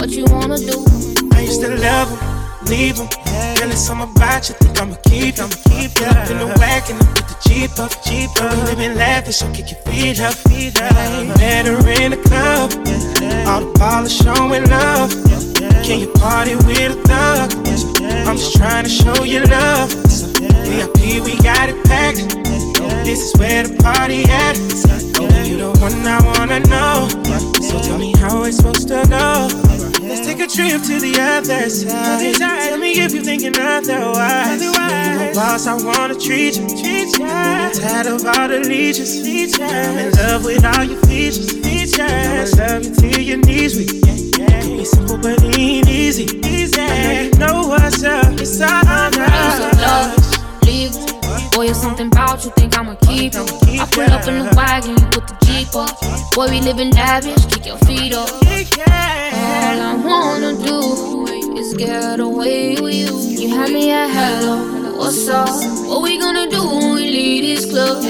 what 0.00 0.10
you 0.10 0.24
wanna 0.24 0.56
do. 0.58 0.84
I 1.32 1.40
used 1.42 1.60
to 1.60 1.68
love 1.76 2.08
him, 2.08 2.18
leave 2.66 2.96
him. 2.96 3.08
Girl, 3.56 3.70
it's 3.70 3.86
something 3.86 4.10
about 4.16 4.48
you, 4.48 4.54
think 4.56 4.80
I'ma 4.80 4.96
keep 5.04 5.36
him. 5.36 5.50
Keep 5.68 6.00
up 6.02 6.30
in 6.30 6.38
the 6.38 6.46
wagon, 6.58 6.96
with 6.96 7.28
the 7.28 7.36
Jeep 7.46 7.78
up, 7.78 7.92
Jeep 8.02 8.30
up. 8.40 8.50
We 8.52 8.62
living 8.62 8.96
lavish, 8.96 9.36
so 9.36 9.52
kick 9.52 9.70
your 9.70 9.80
feet 9.82 10.20
up, 10.20 10.34
feet 10.34 10.80
up. 10.80 10.92
Met 11.38 11.66
her 11.66 11.88
in 12.02 12.12
the 12.12 12.20
club, 12.28 12.72
all 13.46 13.60
the 13.60 13.72
ballers 13.78 14.16
showing 14.16 14.64
love. 14.70 15.10
Can 15.84 16.00
you 16.00 16.08
party 16.14 16.56
with 16.56 16.96
a 16.96 17.02
thug? 17.04 17.52
I'm 18.26 18.36
just 18.36 18.56
trying 18.56 18.84
to 18.84 18.90
show 18.90 19.22
you 19.22 19.44
love. 19.44 20.33
VIP, 20.64 21.22
we 21.24 21.36
got 21.42 21.68
it 21.68 21.84
packed. 21.84 22.18
This 23.04 23.20
is 23.20 23.38
where 23.38 23.62
the 23.66 23.76
party 23.82 24.24
at. 24.24 24.56
You 25.46 25.58
the 25.58 25.70
one 25.78 26.06
I 26.06 26.20
wanna 26.24 26.60
know. 26.60 27.08
So 27.60 27.80
tell 27.80 27.98
me 27.98 28.12
how 28.16 28.44
it's 28.44 28.56
supposed 28.56 28.88
to 28.88 29.04
go. 29.08 29.48
Let's 30.00 30.26
take 30.26 30.40
a 30.40 30.46
trip 30.46 30.82
to 30.82 31.00
the 31.00 31.14
other 31.20 31.68
side. 31.68 32.34
Tell 32.36 32.78
me 32.78 32.92
if 33.00 33.12
you're 33.12 33.22
thinking 33.22 33.58
otherwise. 33.58 34.62
You're 34.62 34.72
my 34.72 35.32
boss, 35.34 35.66
I 35.66 35.74
wanna 35.74 36.14
treat 36.14 36.56
you. 36.56 36.66
I'm 37.24 37.72
tired 37.72 38.06
of 38.06 38.24
all 38.24 38.48
the 38.48 38.60
leeches. 38.60 39.20
I'm 39.60 39.98
in 39.98 40.12
love 40.12 40.44
with 40.44 40.64
all 40.64 40.84
your 40.84 41.00
features. 41.02 41.64
I'ma 41.98 42.44
love 42.56 42.84
you 42.84 42.94
till 42.94 43.20
your 43.20 43.38
knees 43.38 43.76
weak. 43.76 44.02
Be 44.04 44.84
simple, 44.84 45.18
but 45.18 45.42
it 45.42 45.58
ain't 45.58 45.88
easy. 45.88 46.40
I 46.76 47.04
know 47.04 47.22
you 47.22 47.30
know 47.38 47.68
what's 47.68 48.02
up. 48.02 48.32
It's 48.40 48.60
all 48.60 48.82
Love, 48.84 49.16
love. 49.80 50.23
Leave. 50.74 50.92
Boy, 51.52 51.68
it's 51.70 51.80
something 51.80 52.08
about 52.08 52.44
you, 52.44 52.50
think 52.56 52.76
I'ma 52.78 52.94
keep 53.06 53.32
it. 53.34 53.80
I 53.80 53.86
pull 53.90 54.10
up 54.10 54.26
in 54.26 54.34
the 54.44 54.52
wagon, 54.56 54.90
you 54.90 55.06
put 55.14 55.26
the 55.28 55.36
Jeep 55.46 55.74
up. 55.74 55.94
Boy, 56.34 56.48
we 56.50 56.60
living 56.60 56.90
lavish, 56.90 57.46
kick 57.46 57.66
your 57.66 57.78
feet 57.86 58.12
up. 58.12 58.30
All 58.30 59.78
I 59.90 59.94
wanna 60.10 60.52
do 60.68 61.26
is 61.56 61.74
get 61.74 62.20
away 62.20 62.76
with 62.80 62.94
you. 62.94 63.12
You 63.40 63.56
had 63.56 63.70
me 63.70 63.90
at 63.90 64.08
hello, 64.10 64.98
what's 64.98 65.28
up? 65.28 65.48
What 65.88 66.02
we 66.02 66.18
gonna 66.18 66.48
do 66.50 66.62
when 66.66 66.94
we 66.94 67.04
leave 67.16 67.42
this 67.44 67.70
club? 67.70 68.02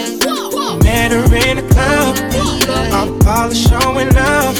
Met 0.82 1.12
her 1.12 1.24
in 1.48 1.56
the 1.58 1.66
club. 1.74 2.16
The 2.16 3.24
ballers 3.24 3.60
showing 3.68 4.10
love. 4.14 4.56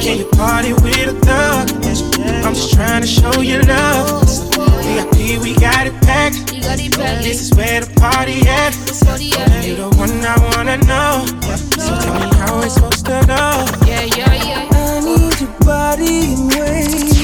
Can 0.00 0.18
you 0.18 0.28
party 0.36 0.72
with 0.72 1.14
a 1.14 1.16
thug? 1.26 1.70
I'm 2.44 2.54
just 2.54 2.72
trying 2.74 3.02
to 3.02 3.08
show 3.08 3.40
you 3.40 3.60
love. 3.62 4.45
VIP, 4.86 5.42
we 5.42 5.54
got 5.58 5.86
it 5.86 5.94
packed. 6.02 6.46
This 7.26 7.42
is 7.42 7.50
where 7.56 7.80
the 7.80 7.90
party 7.98 8.38
at. 8.46 8.72
You 9.66 9.74
the 9.74 9.90
one 9.98 10.14
I 10.24 10.36
wanna 10.54 10.78
know. 10.86 11.26
So 11.74 11.90
tell 12.02 12.14
me 12.22 12.30
how 12.38 12.62
it's 12.62 12.74
supposed 12.74 13.04
to 13.06 13.18
go. 13.26 13.66
Yeah, 13.84 14.04
yeah, 14.14 14.34
yeah. 14.46 14.68
I 14.70 15.00
need 15.02 15.40
your 15.40 15.50
body 15.66 16.32
in 16.34 16.46
ways 16.54 17.18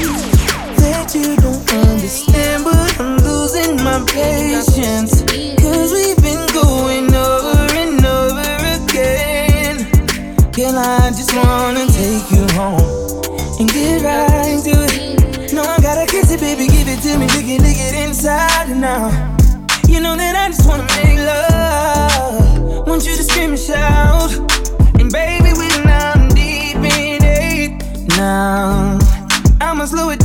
that 0.83 1.15
you 1.15 1.35
don't 1.37 1.63
understand, 1.73 2.65
but 2.65 2.99
I'm 2.99 3.17
losing 3.23 3.77
my 3.77 4.03
patience. 4.11 5.23
Cause 5.61 5.93
we've 5.93 6.19
been 6.21 6.43
going 6.51 7.15
over 7.15 7.63
and 7.79 8.05
over 8.05 8.51
again. 8.75 9.87
Girl, 10.51 10.77
I 10.77 11.11
just 11.15 11.33
wanna 11.33 11.87
take 11.87 12.27
you 12.35 12.45
home 12.59 12.83
and 13.59 13.69
get 13.71 14.01
right 14.03 14.27
to 14.27 14.31
it. 14.31 14.32
No, 14.32 14.32
I 14.32 14.32
baby, 16.39 16.67
give 16.67 16.87
it 16.87 17.01
to 17.01 17.17
me, 17.17 17.27
lick 17.27 17.47
it, 17.47 17.61
lick 17.61 17.77
it 17.77 18.07
inside 18.07 18.69
out. 18.83 19.11
You 19.87 19.99
know 19.99 20.15
that 20.15 20.35
I 20.35 20.49
just 20.49 20.67
wanna 20.67 20.87
make 20.95 21.19
love. 21.19 22.87
Want 22.87 23.05
you 23.05 23.15
to 23.15 23.23
scream 23.23 23.51
and 23.51 23.59
shout. 23.59 24.31
And 24.99 25.11
baby, 25.11 25.53
we 25.53 25.67
now 25.83 26.27
deep 26.29 26.77
in 26.77 27.23
it. 27.23 28.17
Now, 28.17 28.97
I'ma 29.61 29.85
slow 29.85 30.09
it 30.09 30.22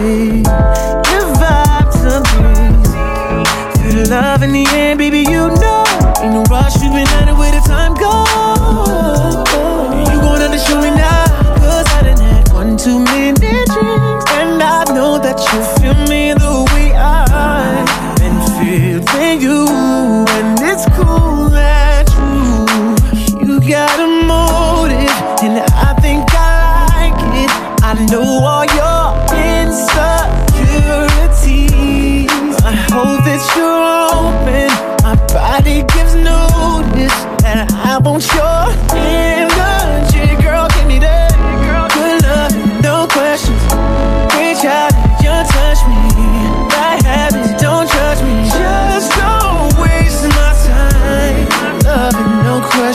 intoxicate. 0.00 0.46
Your 1.10 1.26
vibes 1.36 2.02
amazing. 2.16 2.82
Feel 3.82 4.04
the 4.04 4.10
love 4.10 4.42
in 4.42 4.52
the 4.52 4.66
air, 4.68 4.96
baby. 4.96 5.19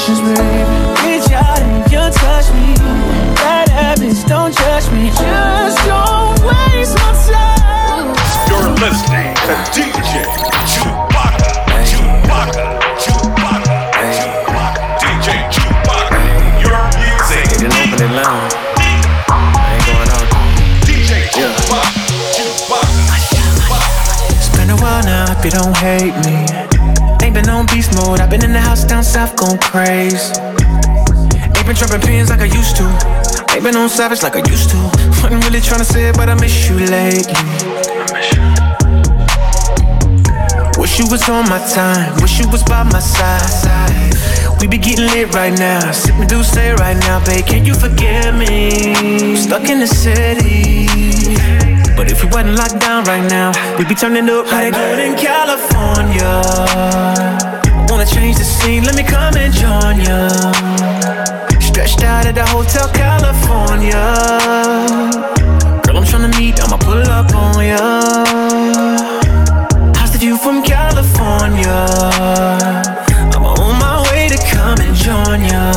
No 0.07 0.13
questions, 0.13 0.84
Ain't 30.13 31.65
been 31.65 31.75
dropping 31.75 32.01
pins 32.01 32.29
like 32.29 32.41
I 32.41 32.45
used 32.45 32.77
to. 32.77 32.83
Ain't 33.53 33.63
been 33.63 33.75
on 33.75 33.89
savage 33.89 34.21
like 34.21 34.35
I 34.35 34.47
used 34.47 34.69
to. 34.69 34.77
Wasn't 35.23 35.43
really 35.43 35.61
trying 35.61 35.79
to 35.79 35.85
say 35.85 36.09
it, 36.09 36.15
but 36.15 36.29
I 36.29 36.35
miss 36.35 36.69
you 36.69 36.77
lately. 36.77 37.33
Wish 40.77 40.99
you 40.99 41.07
was 41.09 41.27
on 41.27 41.49
my 41.49 41.57
time, 41.73 42.13
wish 42.21 42.39
you 42.39 42.47
was 42.49 42.61
by 42.63 42.83
my 42.83 42.99
side. 42.99 44.13
We 44.61 44.67
be 44.67 44.77
getting 44.77 45.07
lit 45.07 45.33
right 45.33 45.57
now, 45.57 45.91
sipping 45.91 46.27
D'ussé 46.27 46.75
right 46.77 46.97
now, 46.97 47.19
babe. 47.25 47.45
Can 47.45 47.65
you 47.65 47.73
forgive 47.73 48.35
me? 48.35 49.35
Stuck 49.35 49.67
in 49.69 49.79
the 49.79 49.87
city. 49.87 50.85
But 51.97 52.11
if 52.11 52.23
we 52.23 52.29
wasn't 52.29 52.57
locked 52.57 52.79
down 52.79 53.05
right 53.05 53.27
now, 53.27 53.53
we'd 53.79 53.87
be 53.87 53.95
turning 53.95 54.29
up 54.29 54.51
right 54.51 54.71
good 54.71 54.99
in 54.99 55.15
California. 55.17 57.24
Change 58.07 58.37
the 58.37 58.43
scene, 58.43 58.83
let 58.83 58.95
me 58.95 59.03
come 59.03 59.35
and 59.35 59.53
join 59.53 59.99
ya. 59.99 60.29
Stretched 61.59 62.03
out 62.03 62.25
at 62.25 62.35
the 62.35 62.45
Hotel 62.45 62.87
California. 62.93 64.05
Girl, 65.83 65.97
I'm 65.97 66.03
tryna 66.03 66.31
meet, 66.39 66.59
I'ma 66.63 66.77
pull 66.77 67.03
up 67.03 67.33
on 67.35 67.65
ya. 67.65 68.25
How's 69.95 70.11
the 70.11 70.17
view 70.19 70.37
from 70.37 70.63
California? 70.63 71.85
I'm 73.35 73.45
on 73.45 73.79
my 73.79 74.01
way 74.11 74.29
to 74.29 74.37
come 74.53 74.79
and 74.79 74.95
join 74.95 75.43
ya. 75.43 75.73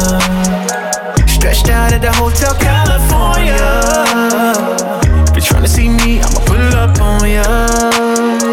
Stretched 1.26 1.68
out 1.68 1.93
at 1.93 2.01
the 2.03 2.12
Hotel 2.12 2.55
California. 2.55 3.57
If 5.29 5.35
you're 5.37 5.45
trying 5.45 5.62
to 5.62 5.68
see 5.68 5.89
me, 5.89 6.20
I'ma 6.20 6.41
pull 6.47 6.74
up 6.76 7.01
on 7.01 7.29
ya. 7.29 7.45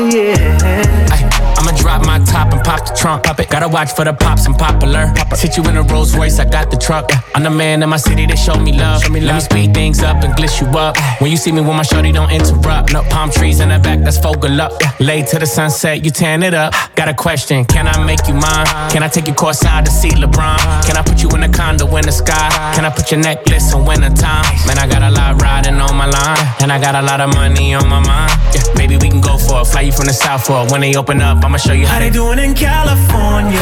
Yeah. 0.09 1.55
I'ma 1.57 1.71
drop 1.77 2.05
my 2.05 2.19
top 2.19 2.53
pop 2.65 2.81
the 2.87 2.93
trunk. 2.95 3.23
Pop 3.23 3.39
it. 3.39 3.49
Gotta 3.49 3.67
watch 3.67 3.93
for 3.93 4.03
the 4.03 4.13
pops 4.13 4.47
and 4.47 4.57
popular. 4.57 5.13
Sit 5.35 5.55
you 5.55 5.63
in 5.69 5.77
a 5.77 5.83
Rolls 5.83 6.15
Royce, 6.17 6.39
I 6.39 6.45
got 6.49 6.71
the 6.71 6.77
truck. 6.77 7.11
I'm 7.35 7.43
the 7.43 7.49
man 7.49 7.83
in 7.83 7.89
my 7.89 7.97
city, 7.97 8.25
they 8.25 8.35
show 8.35 8.55
me 8.55 8.73
love. 8.73 9.03
Let 9.03 9.11
me 9.11 9.39
speed 9.39 9.73
things 9.73 10.01
up 10.01 10.23
and 10.23 10.33
gliss 10.33 10.59
you 10.59 10.67
up. 10.77 10.97
When 11.21 11.29
you 11.29 11.37
see 11.37 11.51
me 11.51 11.61
with 11.61 11.75
my 11.75 11.83
shorty, 11.83 12.11
don't 12.11 12.31
interrupt. 12.31 12.91
No 12.91 13.03
palm 13.03 13.29
trees 13.29 13.59
in 13.59 13.69
the 13.69 13.79
back, 13.79 13.99
that's 13.99 14.17
focal 14.17 14.59
up. 14.59 14.71
Lay 14.99 15.21
to 15.21 15.37
the 15.37 15.45
sunset, 15.45 16.03
you 16.03 16.11
tan 16.11 16.41
it 16.41 16.53
up. 16.53 16.73
Got 16.95 17.09
a 17.09 17.13
question, 17.13 17.65
can 17.65 17.87
I 17.87 18.03
make 18.03 18.27
you 18.27 18.33
mine? 18.33 18.65
Can 18.89 19.03
I 19.03 19.07
take 19.07 19.27
you 19.27 19.33
courtside 19.33 19.85
to 19.85 19.91
see 19.91 20.09
LeBron? 20.09 20.57
Can 20.87 20.97
I 20.97 21.03
put 21.03 21.21
you 21.21 21.29
in 21.29 21.43
a 21.43 21.49
condo 21.49 21.85
in 21.97 22.05
the 22.05 22.11
sky? 22.11 22.49
Can 22.73 22.85
I 22.85 22.89
put 22.89 23.11
your 23.11 23.19
necklace 23.19 23.73
in 23.73 23.85
wintertime? 23.85 24.45
Man, 24.65 24.79
I 24.79 24.87
got 24.87 25.03
a 25.03 25.11
lot 25.11 25.41
riding 25.41 25.75
on 25.75 25.95
my 25.95 26.07
line. 26.07 26.37
And 26.61 26.71
I 26.71 26.79
got 26.79 26.95
a 26.95 27.01
lot 27.01 27.21
of 27.21 27.29
money 27.35 27.75
on 27.75 27.87
my 27.87 27.99
mind. 27.99 28.31
Yeah, 28.55 28.63
maybe 28.75 28.97
we 28.97 29.09
can 29.09 29.21
go 29.21 29.37
for 29.37 29.61
it. 29.61 29.67
Fly 29.67 29.81
you 29.81 29.91
from 29.91 30.07
the 30.07 30.13
south 30.13 30.47
for 30.47 30.65
it. 30.65 30.71
When 30.71 30.81
they 30.81 30.95
open 30.95 31.21
up, 31.21 31.43
I'ma 31.43 31.57
show 31.57 31.73
you 31.73 31.85
how 31.85 31.95
How 31.95 31.99
they 31.99 32.09
doing 32.09 32.39
in 32.39 32.54
California? 32.55 33.59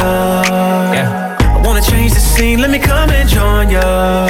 Yeah. 0.93 1.37
I 1.41 1.61
wanna 1.65 1.81
change 1.81 2.13
the 2.13 2.19
scene, 2.19 2.59
let 2.59 2.69
me 2.69 2.79
come 2.79 3.09
and 3.09 3.27
join 3.27 3.69
ya. 3.69 4.27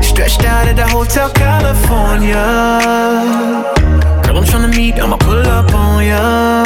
Stretched 0.00 0.44
out 0.44 0.66
at 0.66 0.76
the 0.76 0.86
Hotel 0.86 1.30
California. 1.30 2.44
Girl, 4.24 4.38
I'm 4.38 4.44
tryna 4.44 4.74
meet, 4.74 4.98
I'ma 4.98 5.16
pull 5.16 5.46
up 5.46 5.72
on 5.74 6.04
ya. 6.04 6.64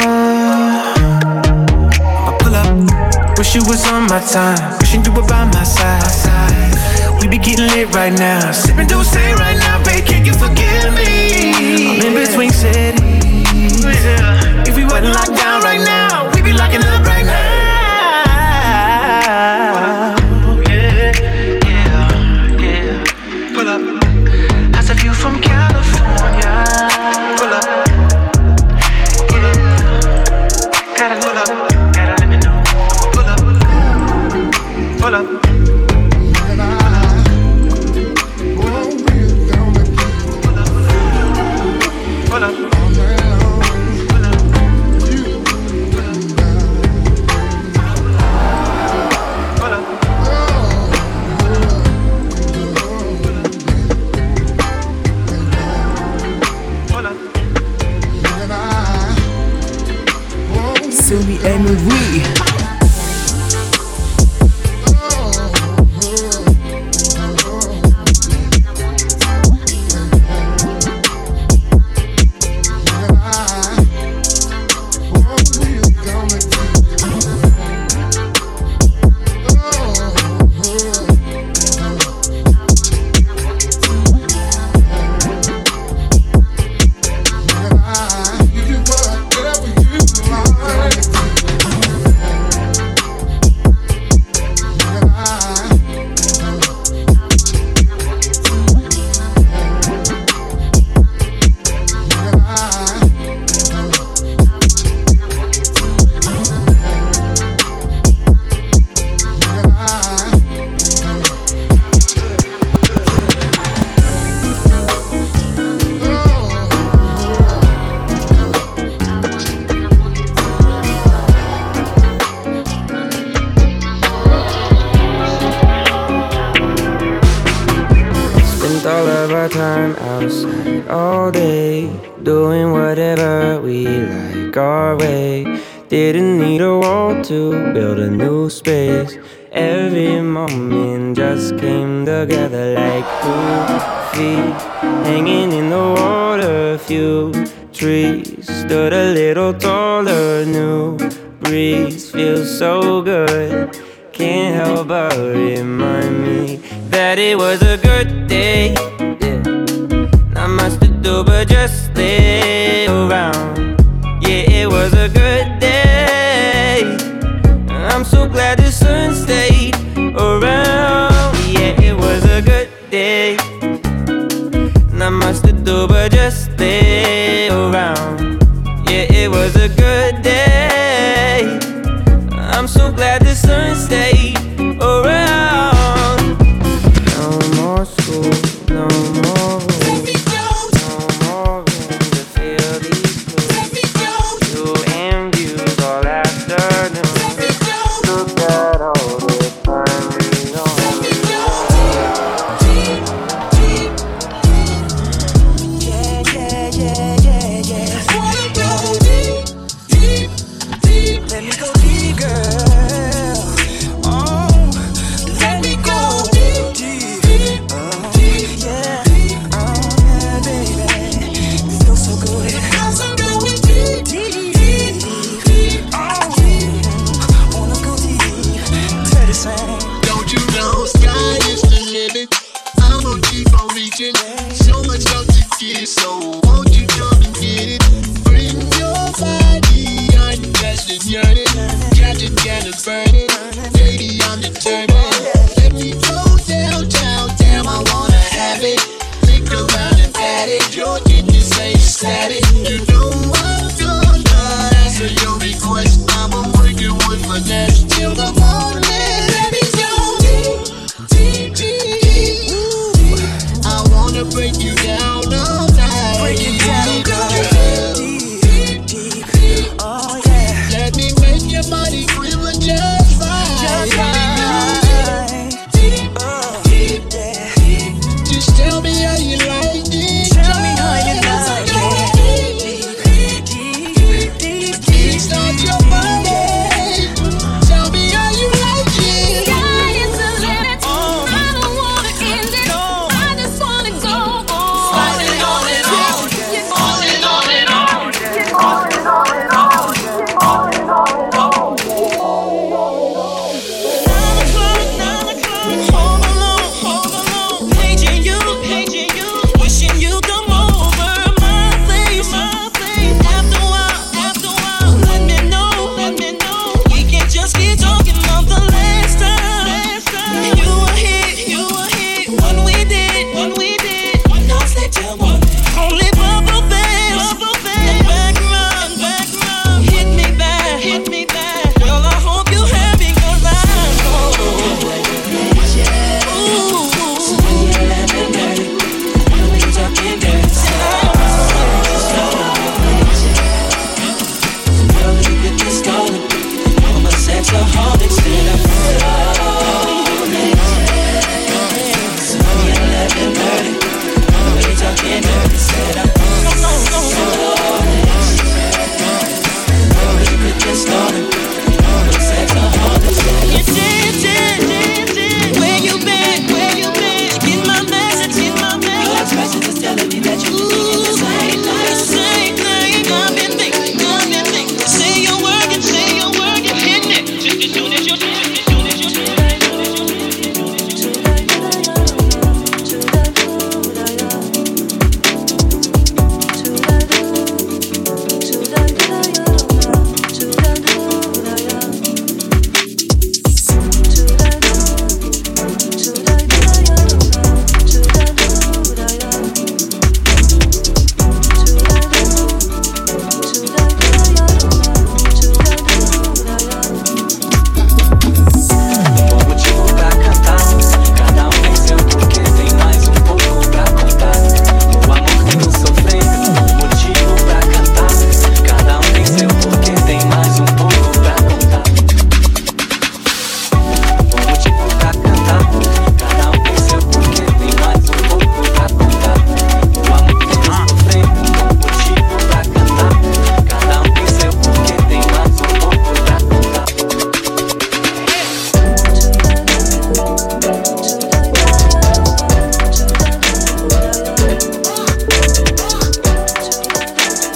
I'ma 2.25 2.37
pull 2.39 2.55
up. 2.55 3.37
Wish 3.37 3.55
you 3.55 3.63
was 3.67 3.85
on 3.91 4.03
my 4.07 4.19
time, 4.21 4.77
wishing 4.79 5.03
you 5.03 5.11
were 5.11 5.27
by 5.27 5.45
my 5.45 5.63
side. 5.63 6.73
We 7.21 7.27
be 7.27 7.37
getting 7.37 7.67
lit 7.67 7.93
right 7.93 8.13
now, 8.13 8.51
sipping 8.51 8.87
D'ussé 8.87 9.35
right 9.35 9.57
now, 9.57 9.83
babe, 9.83 10.05
can 10.05 10.25
you 10.25 10.33
forgive 10.33 10.93
me? 10.93 11.99
I'm 11.99 12.05
in 12.07 12.13
between 12.13 12.51
cities. 12.51 13.03
If 14.67 14.75
we 14.77 14.83
wasn't 14.85 15.13
locked 15.13 15.35
down 15.35 15.54
locking 16.57 16.83
up 16.83 17.05
right 17.05 17.14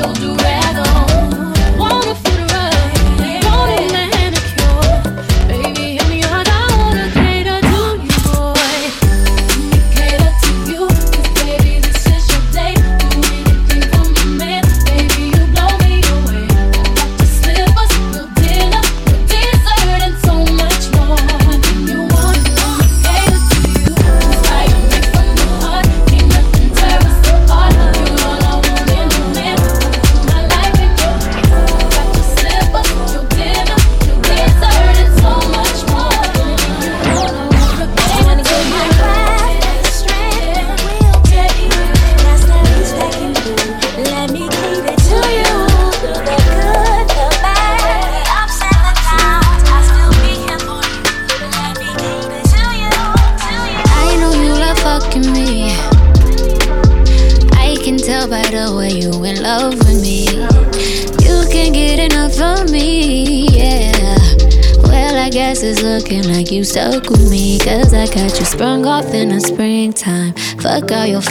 your 0.00 0.14
do 0.14 0.39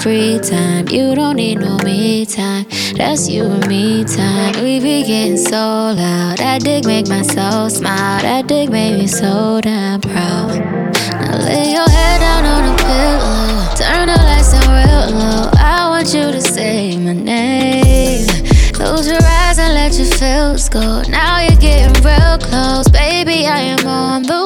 free 0.02 0.40
time. 0.40 0.88
You 0.88 1.14
don't 1.14 1.36
need 1.36 1.60
no 1.60 1.78
me 1.80 2.26
time. 2.26 2.66
That's 2.96 3.30
you 3.30 3.44
and 3.44 3.68
me 3.68 4.06
time. 4.06 4.54
We 4.64 4.80
be 4.80 5.04
getting 5.04 5.38
so 5.38 5.94
loud. 5.94 6.38
That 6.38 6.62
dick 6.62 6.86
make 6.86 7.08
my 7.10 7.22
soul 7.22 7.70
smile. 7.70 8.22
That 8.22 8.48
dick 8.48 8.70
made 8.70 8.98
me 8.98 9.08
so 9.08 9.60
damn 9.62 10.00
proud. 10.00 10.56
Now 10.56 11.38
lay 11.40 11.74
your 11.74 11.90
head 11.90 12.20
down 12.20 12.46
on 12.46 12.74
a 12.74 12.78
pillow. 12.78 13.76
Turn 13.76 14.08
the 14.08 14.16
lights 14.16 14.54
down 14.54 14.70
real 14.72 15.20
low. 15.20 15.50
I 15.58 15.90
want 15.90 16.14
you 16.14 16.32
to 16.32 16.42
say 16.42 16.98
my 16.98 17.14
name. 17.14 18.26
Close 18.72 19.06
your 19.06 19.22
eyes 19.22 19.60
and 19.60 19.74
let 19.74 19.98
your 19.98 20.08
feels 20.08 20.70
go. 20.70 21.02
Now 21.10 21.42
you're 21.42 21.60
getting 21.60 22.02
real 22.04 22.38
close, 22.38 22.88
baby. 22.88 23.48
I 23.48 23.60
am 23.76 23.86
on 23.86 24.24
the 24.24 24.39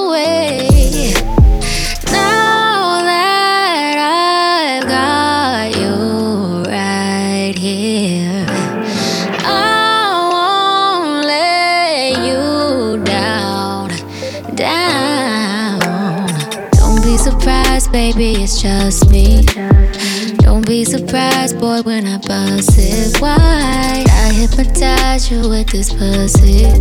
boy, 21.52 21.82
when 21.82 22.06
I 22.08 22.20
bust 22.20 22.78
it 22.78 23.20
wide. 23.20 24.06
I 24.08 24.32
hypnotize 24.32 25.30
you 25.30 25.50
with 25.50 25.68
this 25.68 25.92
pussy. 25.92 26.72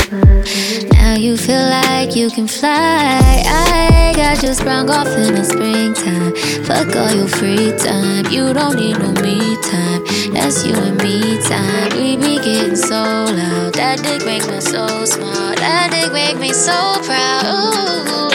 Now 0.93 1.15
you 1.15 1.37
feel 1.37 1.67
like 1.69 2.15
you 2.15 2.31
can 2.31 2.47
fly. 2.47 3.43
I 3.45 4.13
got 4.15 4.41
you 4.43 4.55
sprung 4.55 4.89
off 4.89 5.09
in 5.09 5.35
the 5.35 5.43
springtime. 5.43 6.37
Fuck 6.65 6.95
all 6.95 7.13
your 7.13 7.27
free 7.27 7.77
time. 7.77 8.27
You 8.31 8.53
don't 8.53 8.77
need 8.77 8.99
no 8.99 9.11
me 9.23 9.57
time. 9.63 10.05
That's 10.33 10.65
you 10.65 10.75
and 10.75 10.97
me 11.03 11.43
time. 11.43 11.91
We 11.97 12.17
be 12.17 12.37
getting 12.37 12.77
so 12.77 12.95
loud. 12.95 13.75
That 13.75 14.01
dick 14.05 14.25
make 14.25 14.47
me 14.47 14.61
so 14.61 14.87
smart. 15.05 15.57
That 15.57 15.91
dick 15.91 16.13
make 16.13 16.39
me 16.39 16.53
so 16.53 17.01
proud. 17.03 17.47
Ooh. 17.47 18.32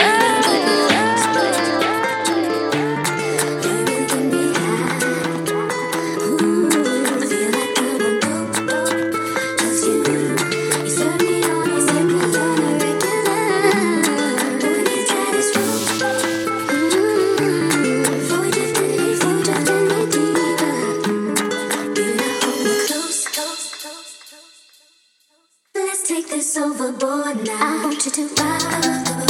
Overboard 26.88 27.44
now. 27.44 27.80
I 27.80 27.84
want 27.84 28.04
you 28.04 28.10
to 28.10 28.28
this 28.28 29.27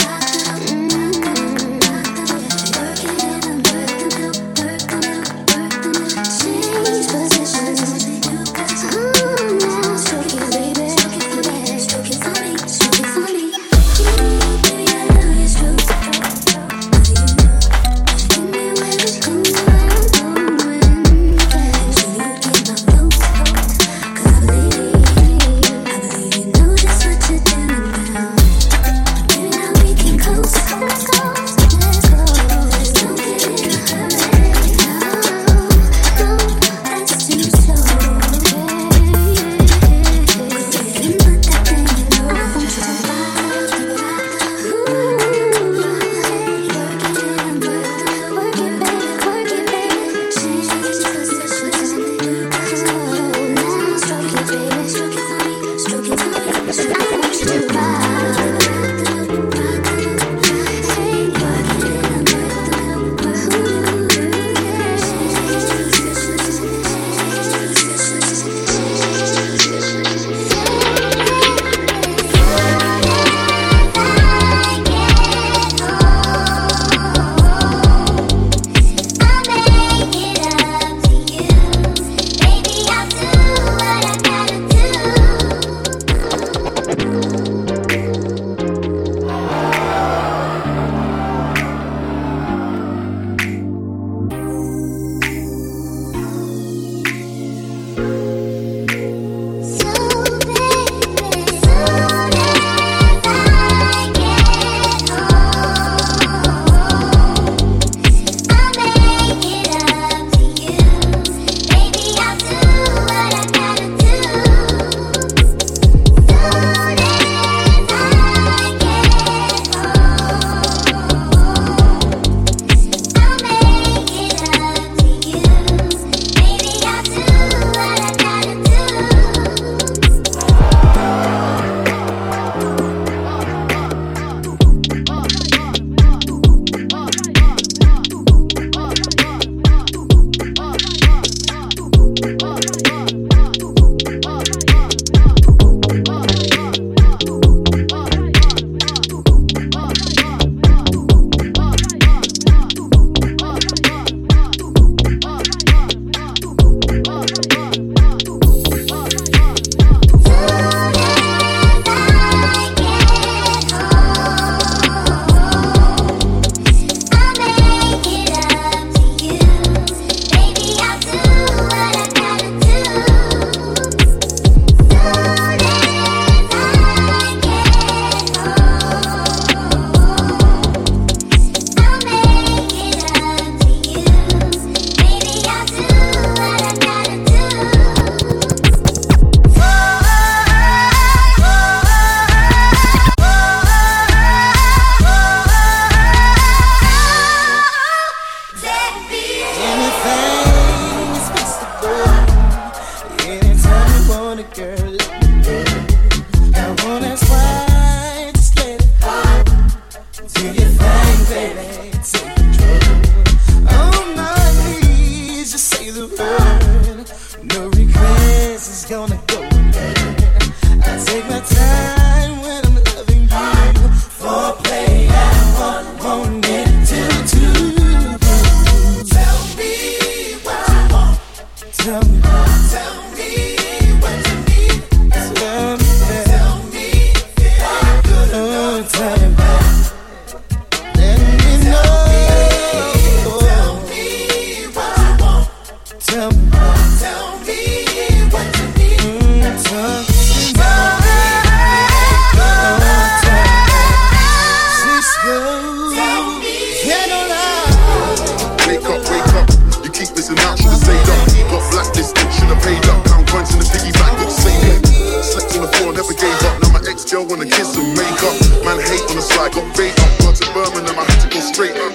never 266.08 266.20
gave 266.20 266.48
up. 266.48 266.62
Now 266.62 266.72
my 266.72 266.82
ex 266.88 267.04
girl 267.04 267.26
wanna 267.26 267.44
kiss 267.44 267.76
and 267.76 267.92
make 267.92 268.22
up. 268.24 268.36
Man 268.64 268.80
hate 268.80 269.04
on 269.10 269.16
the 269.16 269.22
side, 269.22 269.52
got 269.52 269.64
bait 269.76 269.92
up. 270.00 270.10
Got 270.20 270.36
to 270.36 270.46
Birmingham, 270.52 270.98
I 270.98 271.04
had 271.04 271.20
to 271.20 271.28
go 271.28 271.40
straight 271.40 271.76
up. 271.76 271.92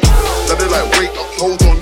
Now 0.49 0.55
they 0.55 0.70
like, 0.70 0.88
wait 0.99 1.09
up, 1.18 1.30
hold 1.41 1.61
on. 1.64 1.78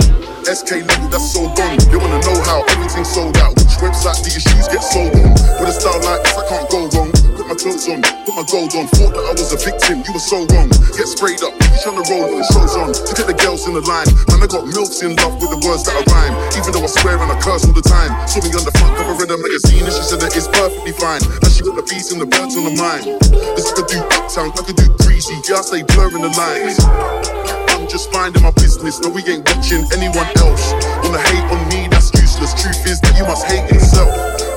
SK 0.47 0.83
level, 0.87 1.09
that's 1.09 1.31
so 1.33 1.47
gone. 1.53 1.77
You 1.91 1.99
wanna 1.99 2.19
know 2.23 2.37
how 2.47 2.63
everything 2.73 3.05
sold 3.05 3.37
out? 3.37 3.53
Which 3.59 3.77
website 3.83 4.23
do 4.23 4.29
your 4.31 4.41
shoes 4.41 4.67
get 4.67 4.83
sold 4.83 5.13
on? 5.15 5.31
With 5.59 5.69
a 5.69 5.75
style 5.75 6.01
like 6.01 6.23
this, 6.23 6.37
I 6.37 6.43
can't 6.47 6.67
go 6.71 6.79
wrong. 6.97 7.11
Put 7.37 7.47
my 7.47 7.55
clothes 7.55 7.87
on, 7.89 8.01
put 8.25 8.35
my 8.35 8.45
gold 8.49 8.73
on. 8.73 8.87
Thought 8.95 9.13
that 9.13 9.25
I 9.27 9.33
was 9.37 9.51
a 9.53 9.59
victim, 9.59 10.01
you 10.01 10.11
were 10.13 10.23
so 10.23 10.43
wrong. 10.55 10.69
Get 10.97 11.07
sprayed 11.07 11.43
up, 11.43 11.53
you 11.53 11.77
tryna 11.83 12.03
roll 12.09 12.25
the 12.31 12.45
show's 12.49 12.75
on. 12.79 12.89
To 12.95 13.11
get 13.13 13.27
the 13.27 13.37
girls 13.37 13.67
in 13.67 13.75
the 13.77 13.85
line, 13.85 14.09
man, 14.31 14.41
I 14.41 14.47
got 14.47 14.65
milks 14.65 15.03
in 15.03 15.15
love 15.21 15.37
with 15.37 15.51
the 15.51 15.61
words 15.67 15.85
that 15.85 15.93
I 15.99 16.03
rhyme. 16.09 16.35
Even 16.57 16.73
though 16.73 16.83
I 16.83 16.91
swear 16.91 17.21
and 17.21 17.31
I 17.31 17.37
curse 17.39 17.65
all 17.67 17.75
the 17.75 17.85
time. 17.85 18.11
Saw 18.27 18.41
me 18.41 18.49
on 18.57 18.65
the 18.65 18.73
of 19.09 19.27
the 19.27 19.37
magazine 19.37 19.83
and 19.85 19.93
she 19.93 20.03
said 20.03 20.19
that 20.21 20.35
it's 20.35 20.47
perfectly 20.47 20.93
fine. 20.93 21.21
Now 21.41 21.49
she 21.49 21.65
got 21.65 21.75
the 21.79 21.85
beats 21.87 22.11
and 22.11 22.21
the 22.21 22.29
birds 22.29 22.53
on 22.57 22.65
the 22.69 22.75
mind. 22.77 23.07
This 23.57 23.73
could 23.73 23.87
do 23.89 23.97
uptown, 24.19 24.53
I 24.53 24.61
could 24.61 24.77
do 24.77 24.87
greasy, 25.01 25.33
yeah, 25.49 25.59
I 25.59 25.65
stay 25.65 25.81
blurring 25.95 26.21
the 26.21 26.33
lines. 26.37 26.77
I'm 27.73 27.89
just 27.89 28.13
minding 28.13 28.43
my 28.43 28.53
business. 28.53 29.01
No, 29.01 29.09
we 29.09 29.25
ain't 29.25 29.41
watching 29.49 29.81
anyone 29.97 30.29
else. 30.37 30.75
Wanna 31.01 31.17
hate 31.33 31.47
on 31.49 31.61
me, 31.73 31.89
that's 31.89 32.13
useless. 32.13 32.53
Truth 32.53 32.85
is 32.85 33.01
that 33.01 33.17
you 33.17 33.25
must 33.25 33.49
hate 33.49 33.65
yourself. 33.73 34.11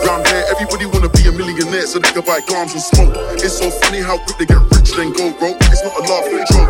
Round 0.05 0.27
here, 0.29 0.45
everybody 0.53 0.85
wanna 0.85 1.09
be 1.09 1.25
a 1.25 1.33
millionaire 1.33 1.89
so 1.89 1.97
they 1.99 2.13
can 2.13 2.25
buy 2.29 2.45
grams 2.45 2.77
and 2.77 2.85
smoke. 2.85 3.17
It's 3.41 3.57
so 3.57 3.71
funny 3.81 4.05
how 4.05 4.21
quick 4.29 4.45
they 4.45 4.49
get 4.51 4.61
rich, 4.77 4.93
then 4.93 5.17
go 5.17 5.33
broke. 5.41 5.57
It's 5.73 5.81
not 5.81 5.97
a 5.97 6.05
laughing 6.05 6.45
joke. 6.53 6.69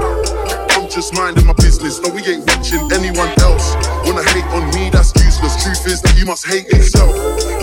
I'm 0.78 0.86
just 0.86 1.10
minding 1.14 1.46
my 1.46 1.58
business. 1.58 1.98
No, 1.98 2.14
we 2.14 2.22
ain't 2.22 2.46
watching 2.46 2.86
anyone 2.94 3.32
else. 3.42 3.74
Wanna 4.06 4.22
hate 4.30 4.46
on 4.54 4.70
me, 4.78 4.90
that's 4.94 5.10
useless. 5.44 5.64
Truth 5.64 5.92
is 5.92 6.02
that 6.02 6.16
you 6.18 6.26
must 6.26 6.46
hate 6.46 6.68
yourself. 6.72 7.12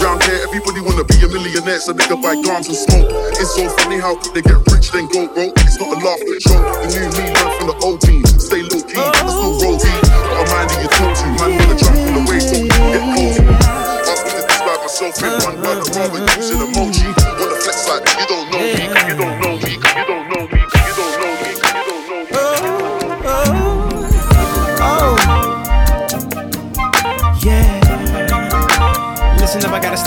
Round 0.01 0.21
here, 0.23 0.41
everybody 0.45 0.81
wanna 0.81 1.03
be 1.03 1.17
a 1.25 1.27
millionaire 1.27 1.79
so 1.79 1.93
they 1.93 2.05
can 2.05 2.21
buy 2.21 2.35
guns 2.41 2.67
and 2.67 2.77
smoke. 2.77 3.09
It's 3.37 3.55
so 3.55 3.69
funny 3.81 3.97
how 3.97 4.15
they 4.33 4.41
get 4.41 4.61
rich, 4.69 4.91
then 4.91 5.07
go 5.09 5.27
broke. 5.27 5.53
It's 5.65 5.79
not 5.79 5.89
a 5.89 5.97
laughing 6.01 6.37
joke. 6.41 6.65
The 6.81 6.87
new 6.93 7.07
me 7.17 7.25
learn 7.33 7.51
from 7.57 7.67
the 7.73 7.77
old 7.81 8.01
team. 8.01 8.25
Stay 8.37 8.61
low 8.61 8.81
key, 8.81 8.97
there's 8.97 9.37
no 9.37 9.57
oh. 9.57 9.61
roll 9.61 9.77
deep. 9.77 10.01
Got 10.01 10.37
a 10.37 10.45
mind 10.49 10.67
that 10.69 10.79
you 10.81 10.89
talk 10.93 11.13
to, 11.17 11.27
man 11.41 11.51
wanna 11.57 11.77
jump 11.77 11.97
on 11.97 12.13
the 12.13 12.21
way, 12.29 12.39
so 12.39 12.55
can 12.57 12.69
get 12.69 13.05
close. 13.13 13.37
Me 13.41 14.29
to 14.29 14.41
describe 14.45 14.81
myself 14.81 15.15
in 15.21 15.33
one 15.45 15.57
word, 15.61 15.81
rather 15.95 16.21
use 16.37 16.49
an 16.53 16.61
emoji. 16.69 17.09
On 17.41 17.47
the 17.49 17.57
flex 17.61 17.77
side, 17.85 18.03
you 18.05 18.25
don't 18.29 18.45
know 18.51 18.61
me, 18.61 18.83
you 19.09 19.15
don't 19.17 19.37
know 19.41 19.50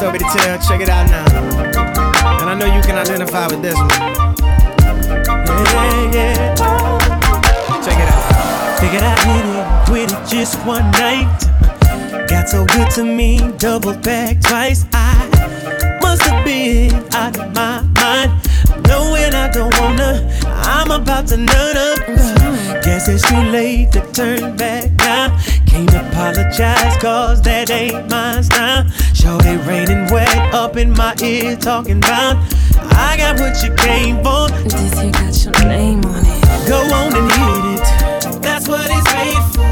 Listen 0.05 0.13
up, 0.13 0.15
I 0.15 0.19
got 0.19 0.19
a 0.19 0.19
story 0.19 0.19
to 0.19 0.25
tell. 0.39 0.59
Check 0.69 0.81
it 0.81 0.89
out 0.89 1.09
now. 1.09 2.41
And 2.41 2.51
I 2.51 2.55
know 2.55 2.67
you 2.67 2.83
can 2.83 2.97
identify 2.99 3.47
with 3.47 3.63
this 3.63 3.75
one. 3.75 3.89
Yeah, 3.89 4.13
yeah, 5.73 6.13
yeah. 6.13 6.55
Check 7.81 7.99
it 7.99 8.09
out. 8.13 8.81
Figured 8.81 9.03
I 9.03 9.15
hit 9.25 9.47
it, 9.47 9.87
quit 9.87 10.13
it 10.13 10.29
just 10.29 10.57
one 10.67 10.91
night. 10.93 11.29
Got 12.29 12.49
so 12.49 12.67
good 12.67 12.91
to 12.93 13.05
me, 13.05 13.39
double 13.57 13.95
back 13.95 14.41
twice. 14.41 14.85
I 14.93 15.99
must 16.03 16.23
have 16.23 16.45
been 16.45 16.93
out 17.15 17.39
of 17.39 17.55
my 17.55 17.81
mind. 17.97 18.33
Knowing 18.87 19.33
I 19.33 19.49
don't 19.53 19.75
wanna, 19.81 20.29
I'm 20.45 20.91
about 20.91 21.29
to 21.29 21.37
nut 21.39 21.77
up. 21.77 21.99
Guess 22.85 23.09
it's 23.09 23.27
too 23.27 23.41
late 23.51 23.93
to 23.93 24.01
turn 24.13 24.57
back 24.57 24.91
now. 24.99 25.39
Can't 25.75 25.93
apologize, 25.93 26.97
cause 27.03 27.43
that 27.43 27.68
ain't 27.68 28.09
mine 28.09 28.45
now. 28.51 28.87
Shorty 29.12 29.57
raining 29.66 30.07
wet 30.07 30.55
up 30.55 30.77
in 30.77 30.91
my 30.93 31.16
ear, 31.20 31.57
talking 31.57 31.99
about 31.99 32.39
I 32.95 33.16
got 33.18 33.41
what 33.43 33.59
you 33.59 33.75
came 33.75 34.22
for. 34.22 34.47
This 34.70 34.95
here 35.03 35.11
got 35.11 35.35
your 35.35 35.51
name 35.66 36.05
on 36.07 36.22
it. 36.22 36.68
Go 36.70 36.79
on 36.79 37.11
and 37.18 37.27
hit 37.27 37.75
it. 37.75 37.87
That's 38.41 38.68
what 38.68 38.87
it's 38.87 39.03
made 39.18 39.43
for. 39.51 39.66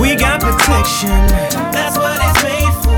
We 0.00 0.16
got 0.16 0.40
protection. 0.40 1.20
That's 1.68 2.00
what 2.00 2.16
it's 2.16 2.40
made 2.40 2.72
for. 2.80 2.96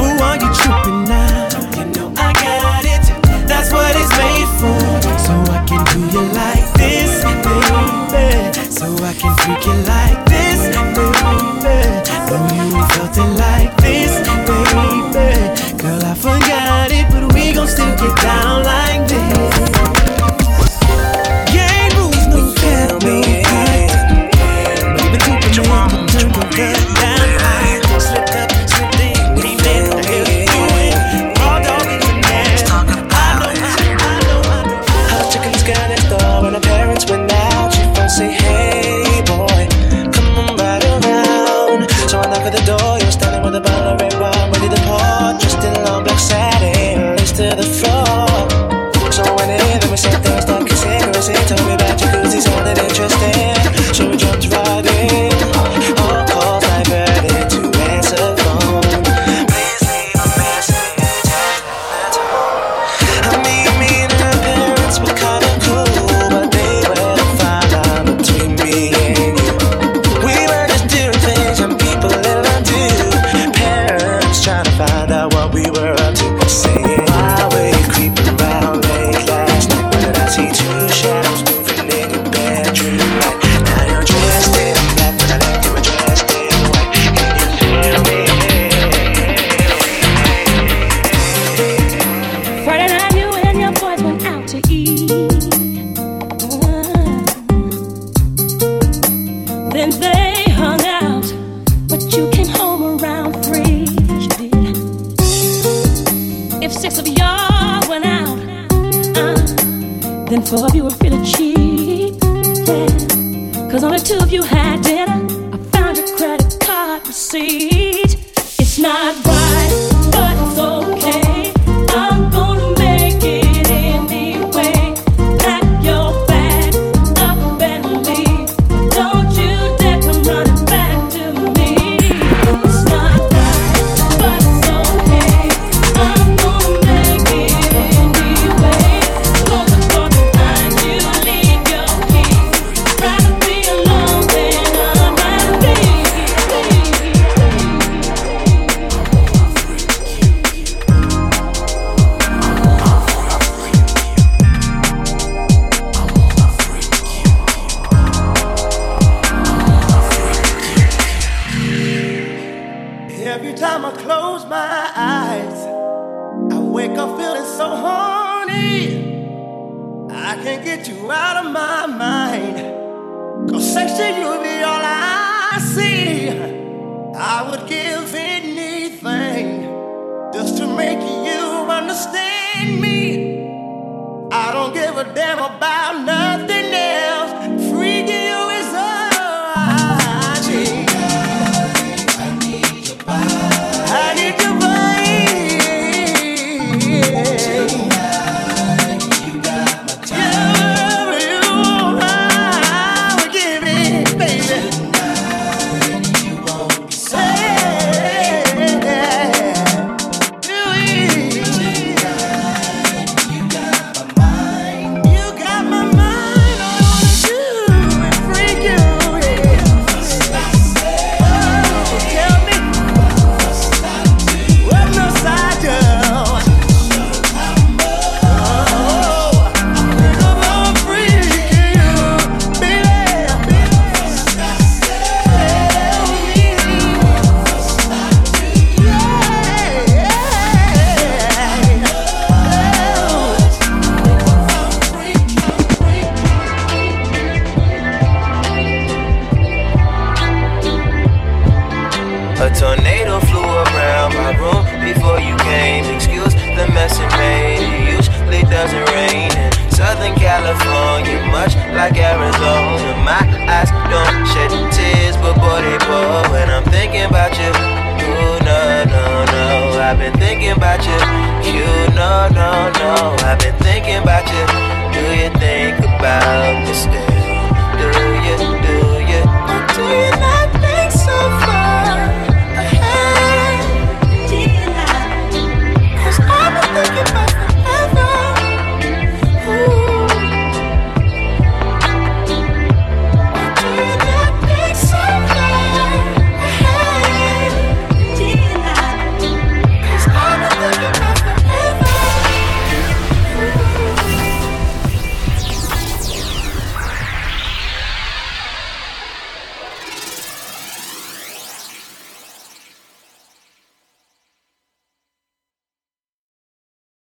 Boo, 0.00 0.16
are 0.24 0.40
you 0.40 0.48
tripping 0.56 1.04
now? 1.04 1.52
You 1.76 1.84
know 1.92 2.08
I 2.16 2.32
got 2.32 2.80
it. 2.80 3.04
That's 3.44 3.70
what 3.76 3.92
it's 3.92 4.08
made 4.16 4.48
for. 4.56 4.80
So 5.20 5.36
I 5.52 5.60
can 5.68 5.84
do 5.92 6.00
you 6.16 6.24
like 6.32 6.64
this, 6.80 7.12
baby. 7.44 8.72
So 8.72 8.88
I 9.04 9.12
can 9.12 9.36
freak 9.44 9.66
you 9.68 9.76
like 9.84 10.24
this, 10.32 10.69
baby. 12.30 12.56
No, 12.58 12.64
you 12.64 12.86
felt 12.94 13.16
it 13.16 13.30
like 13.38 13.76
this, 13.78 14.12
baby. 14.46 15.82
Girl, 15.82 16.02
I 16.04 16.14
forgot 16.14 16.90
it, 16.90 17.06
but 17.10 17.32
we 17.34 17.52
gon' 17.52 17.68
still 17.68 17.94
get 17.96 18.16
down 18.22 18.64
like 18.64 19.08
this. 19.08 19.70
Game 21.52 21.92
rules, 21.98 22.26
no 22.28 22.52
cap, 22.54 23.02
no 23.02 23.22
cap. 23.42 24.30
Maybe 24.96 25.18
two 25.18 25.36
can 25.40 25.40
make 25.40 25.46
it 25.46 26.06
turn 26.08 26.32
the 26.32 26.89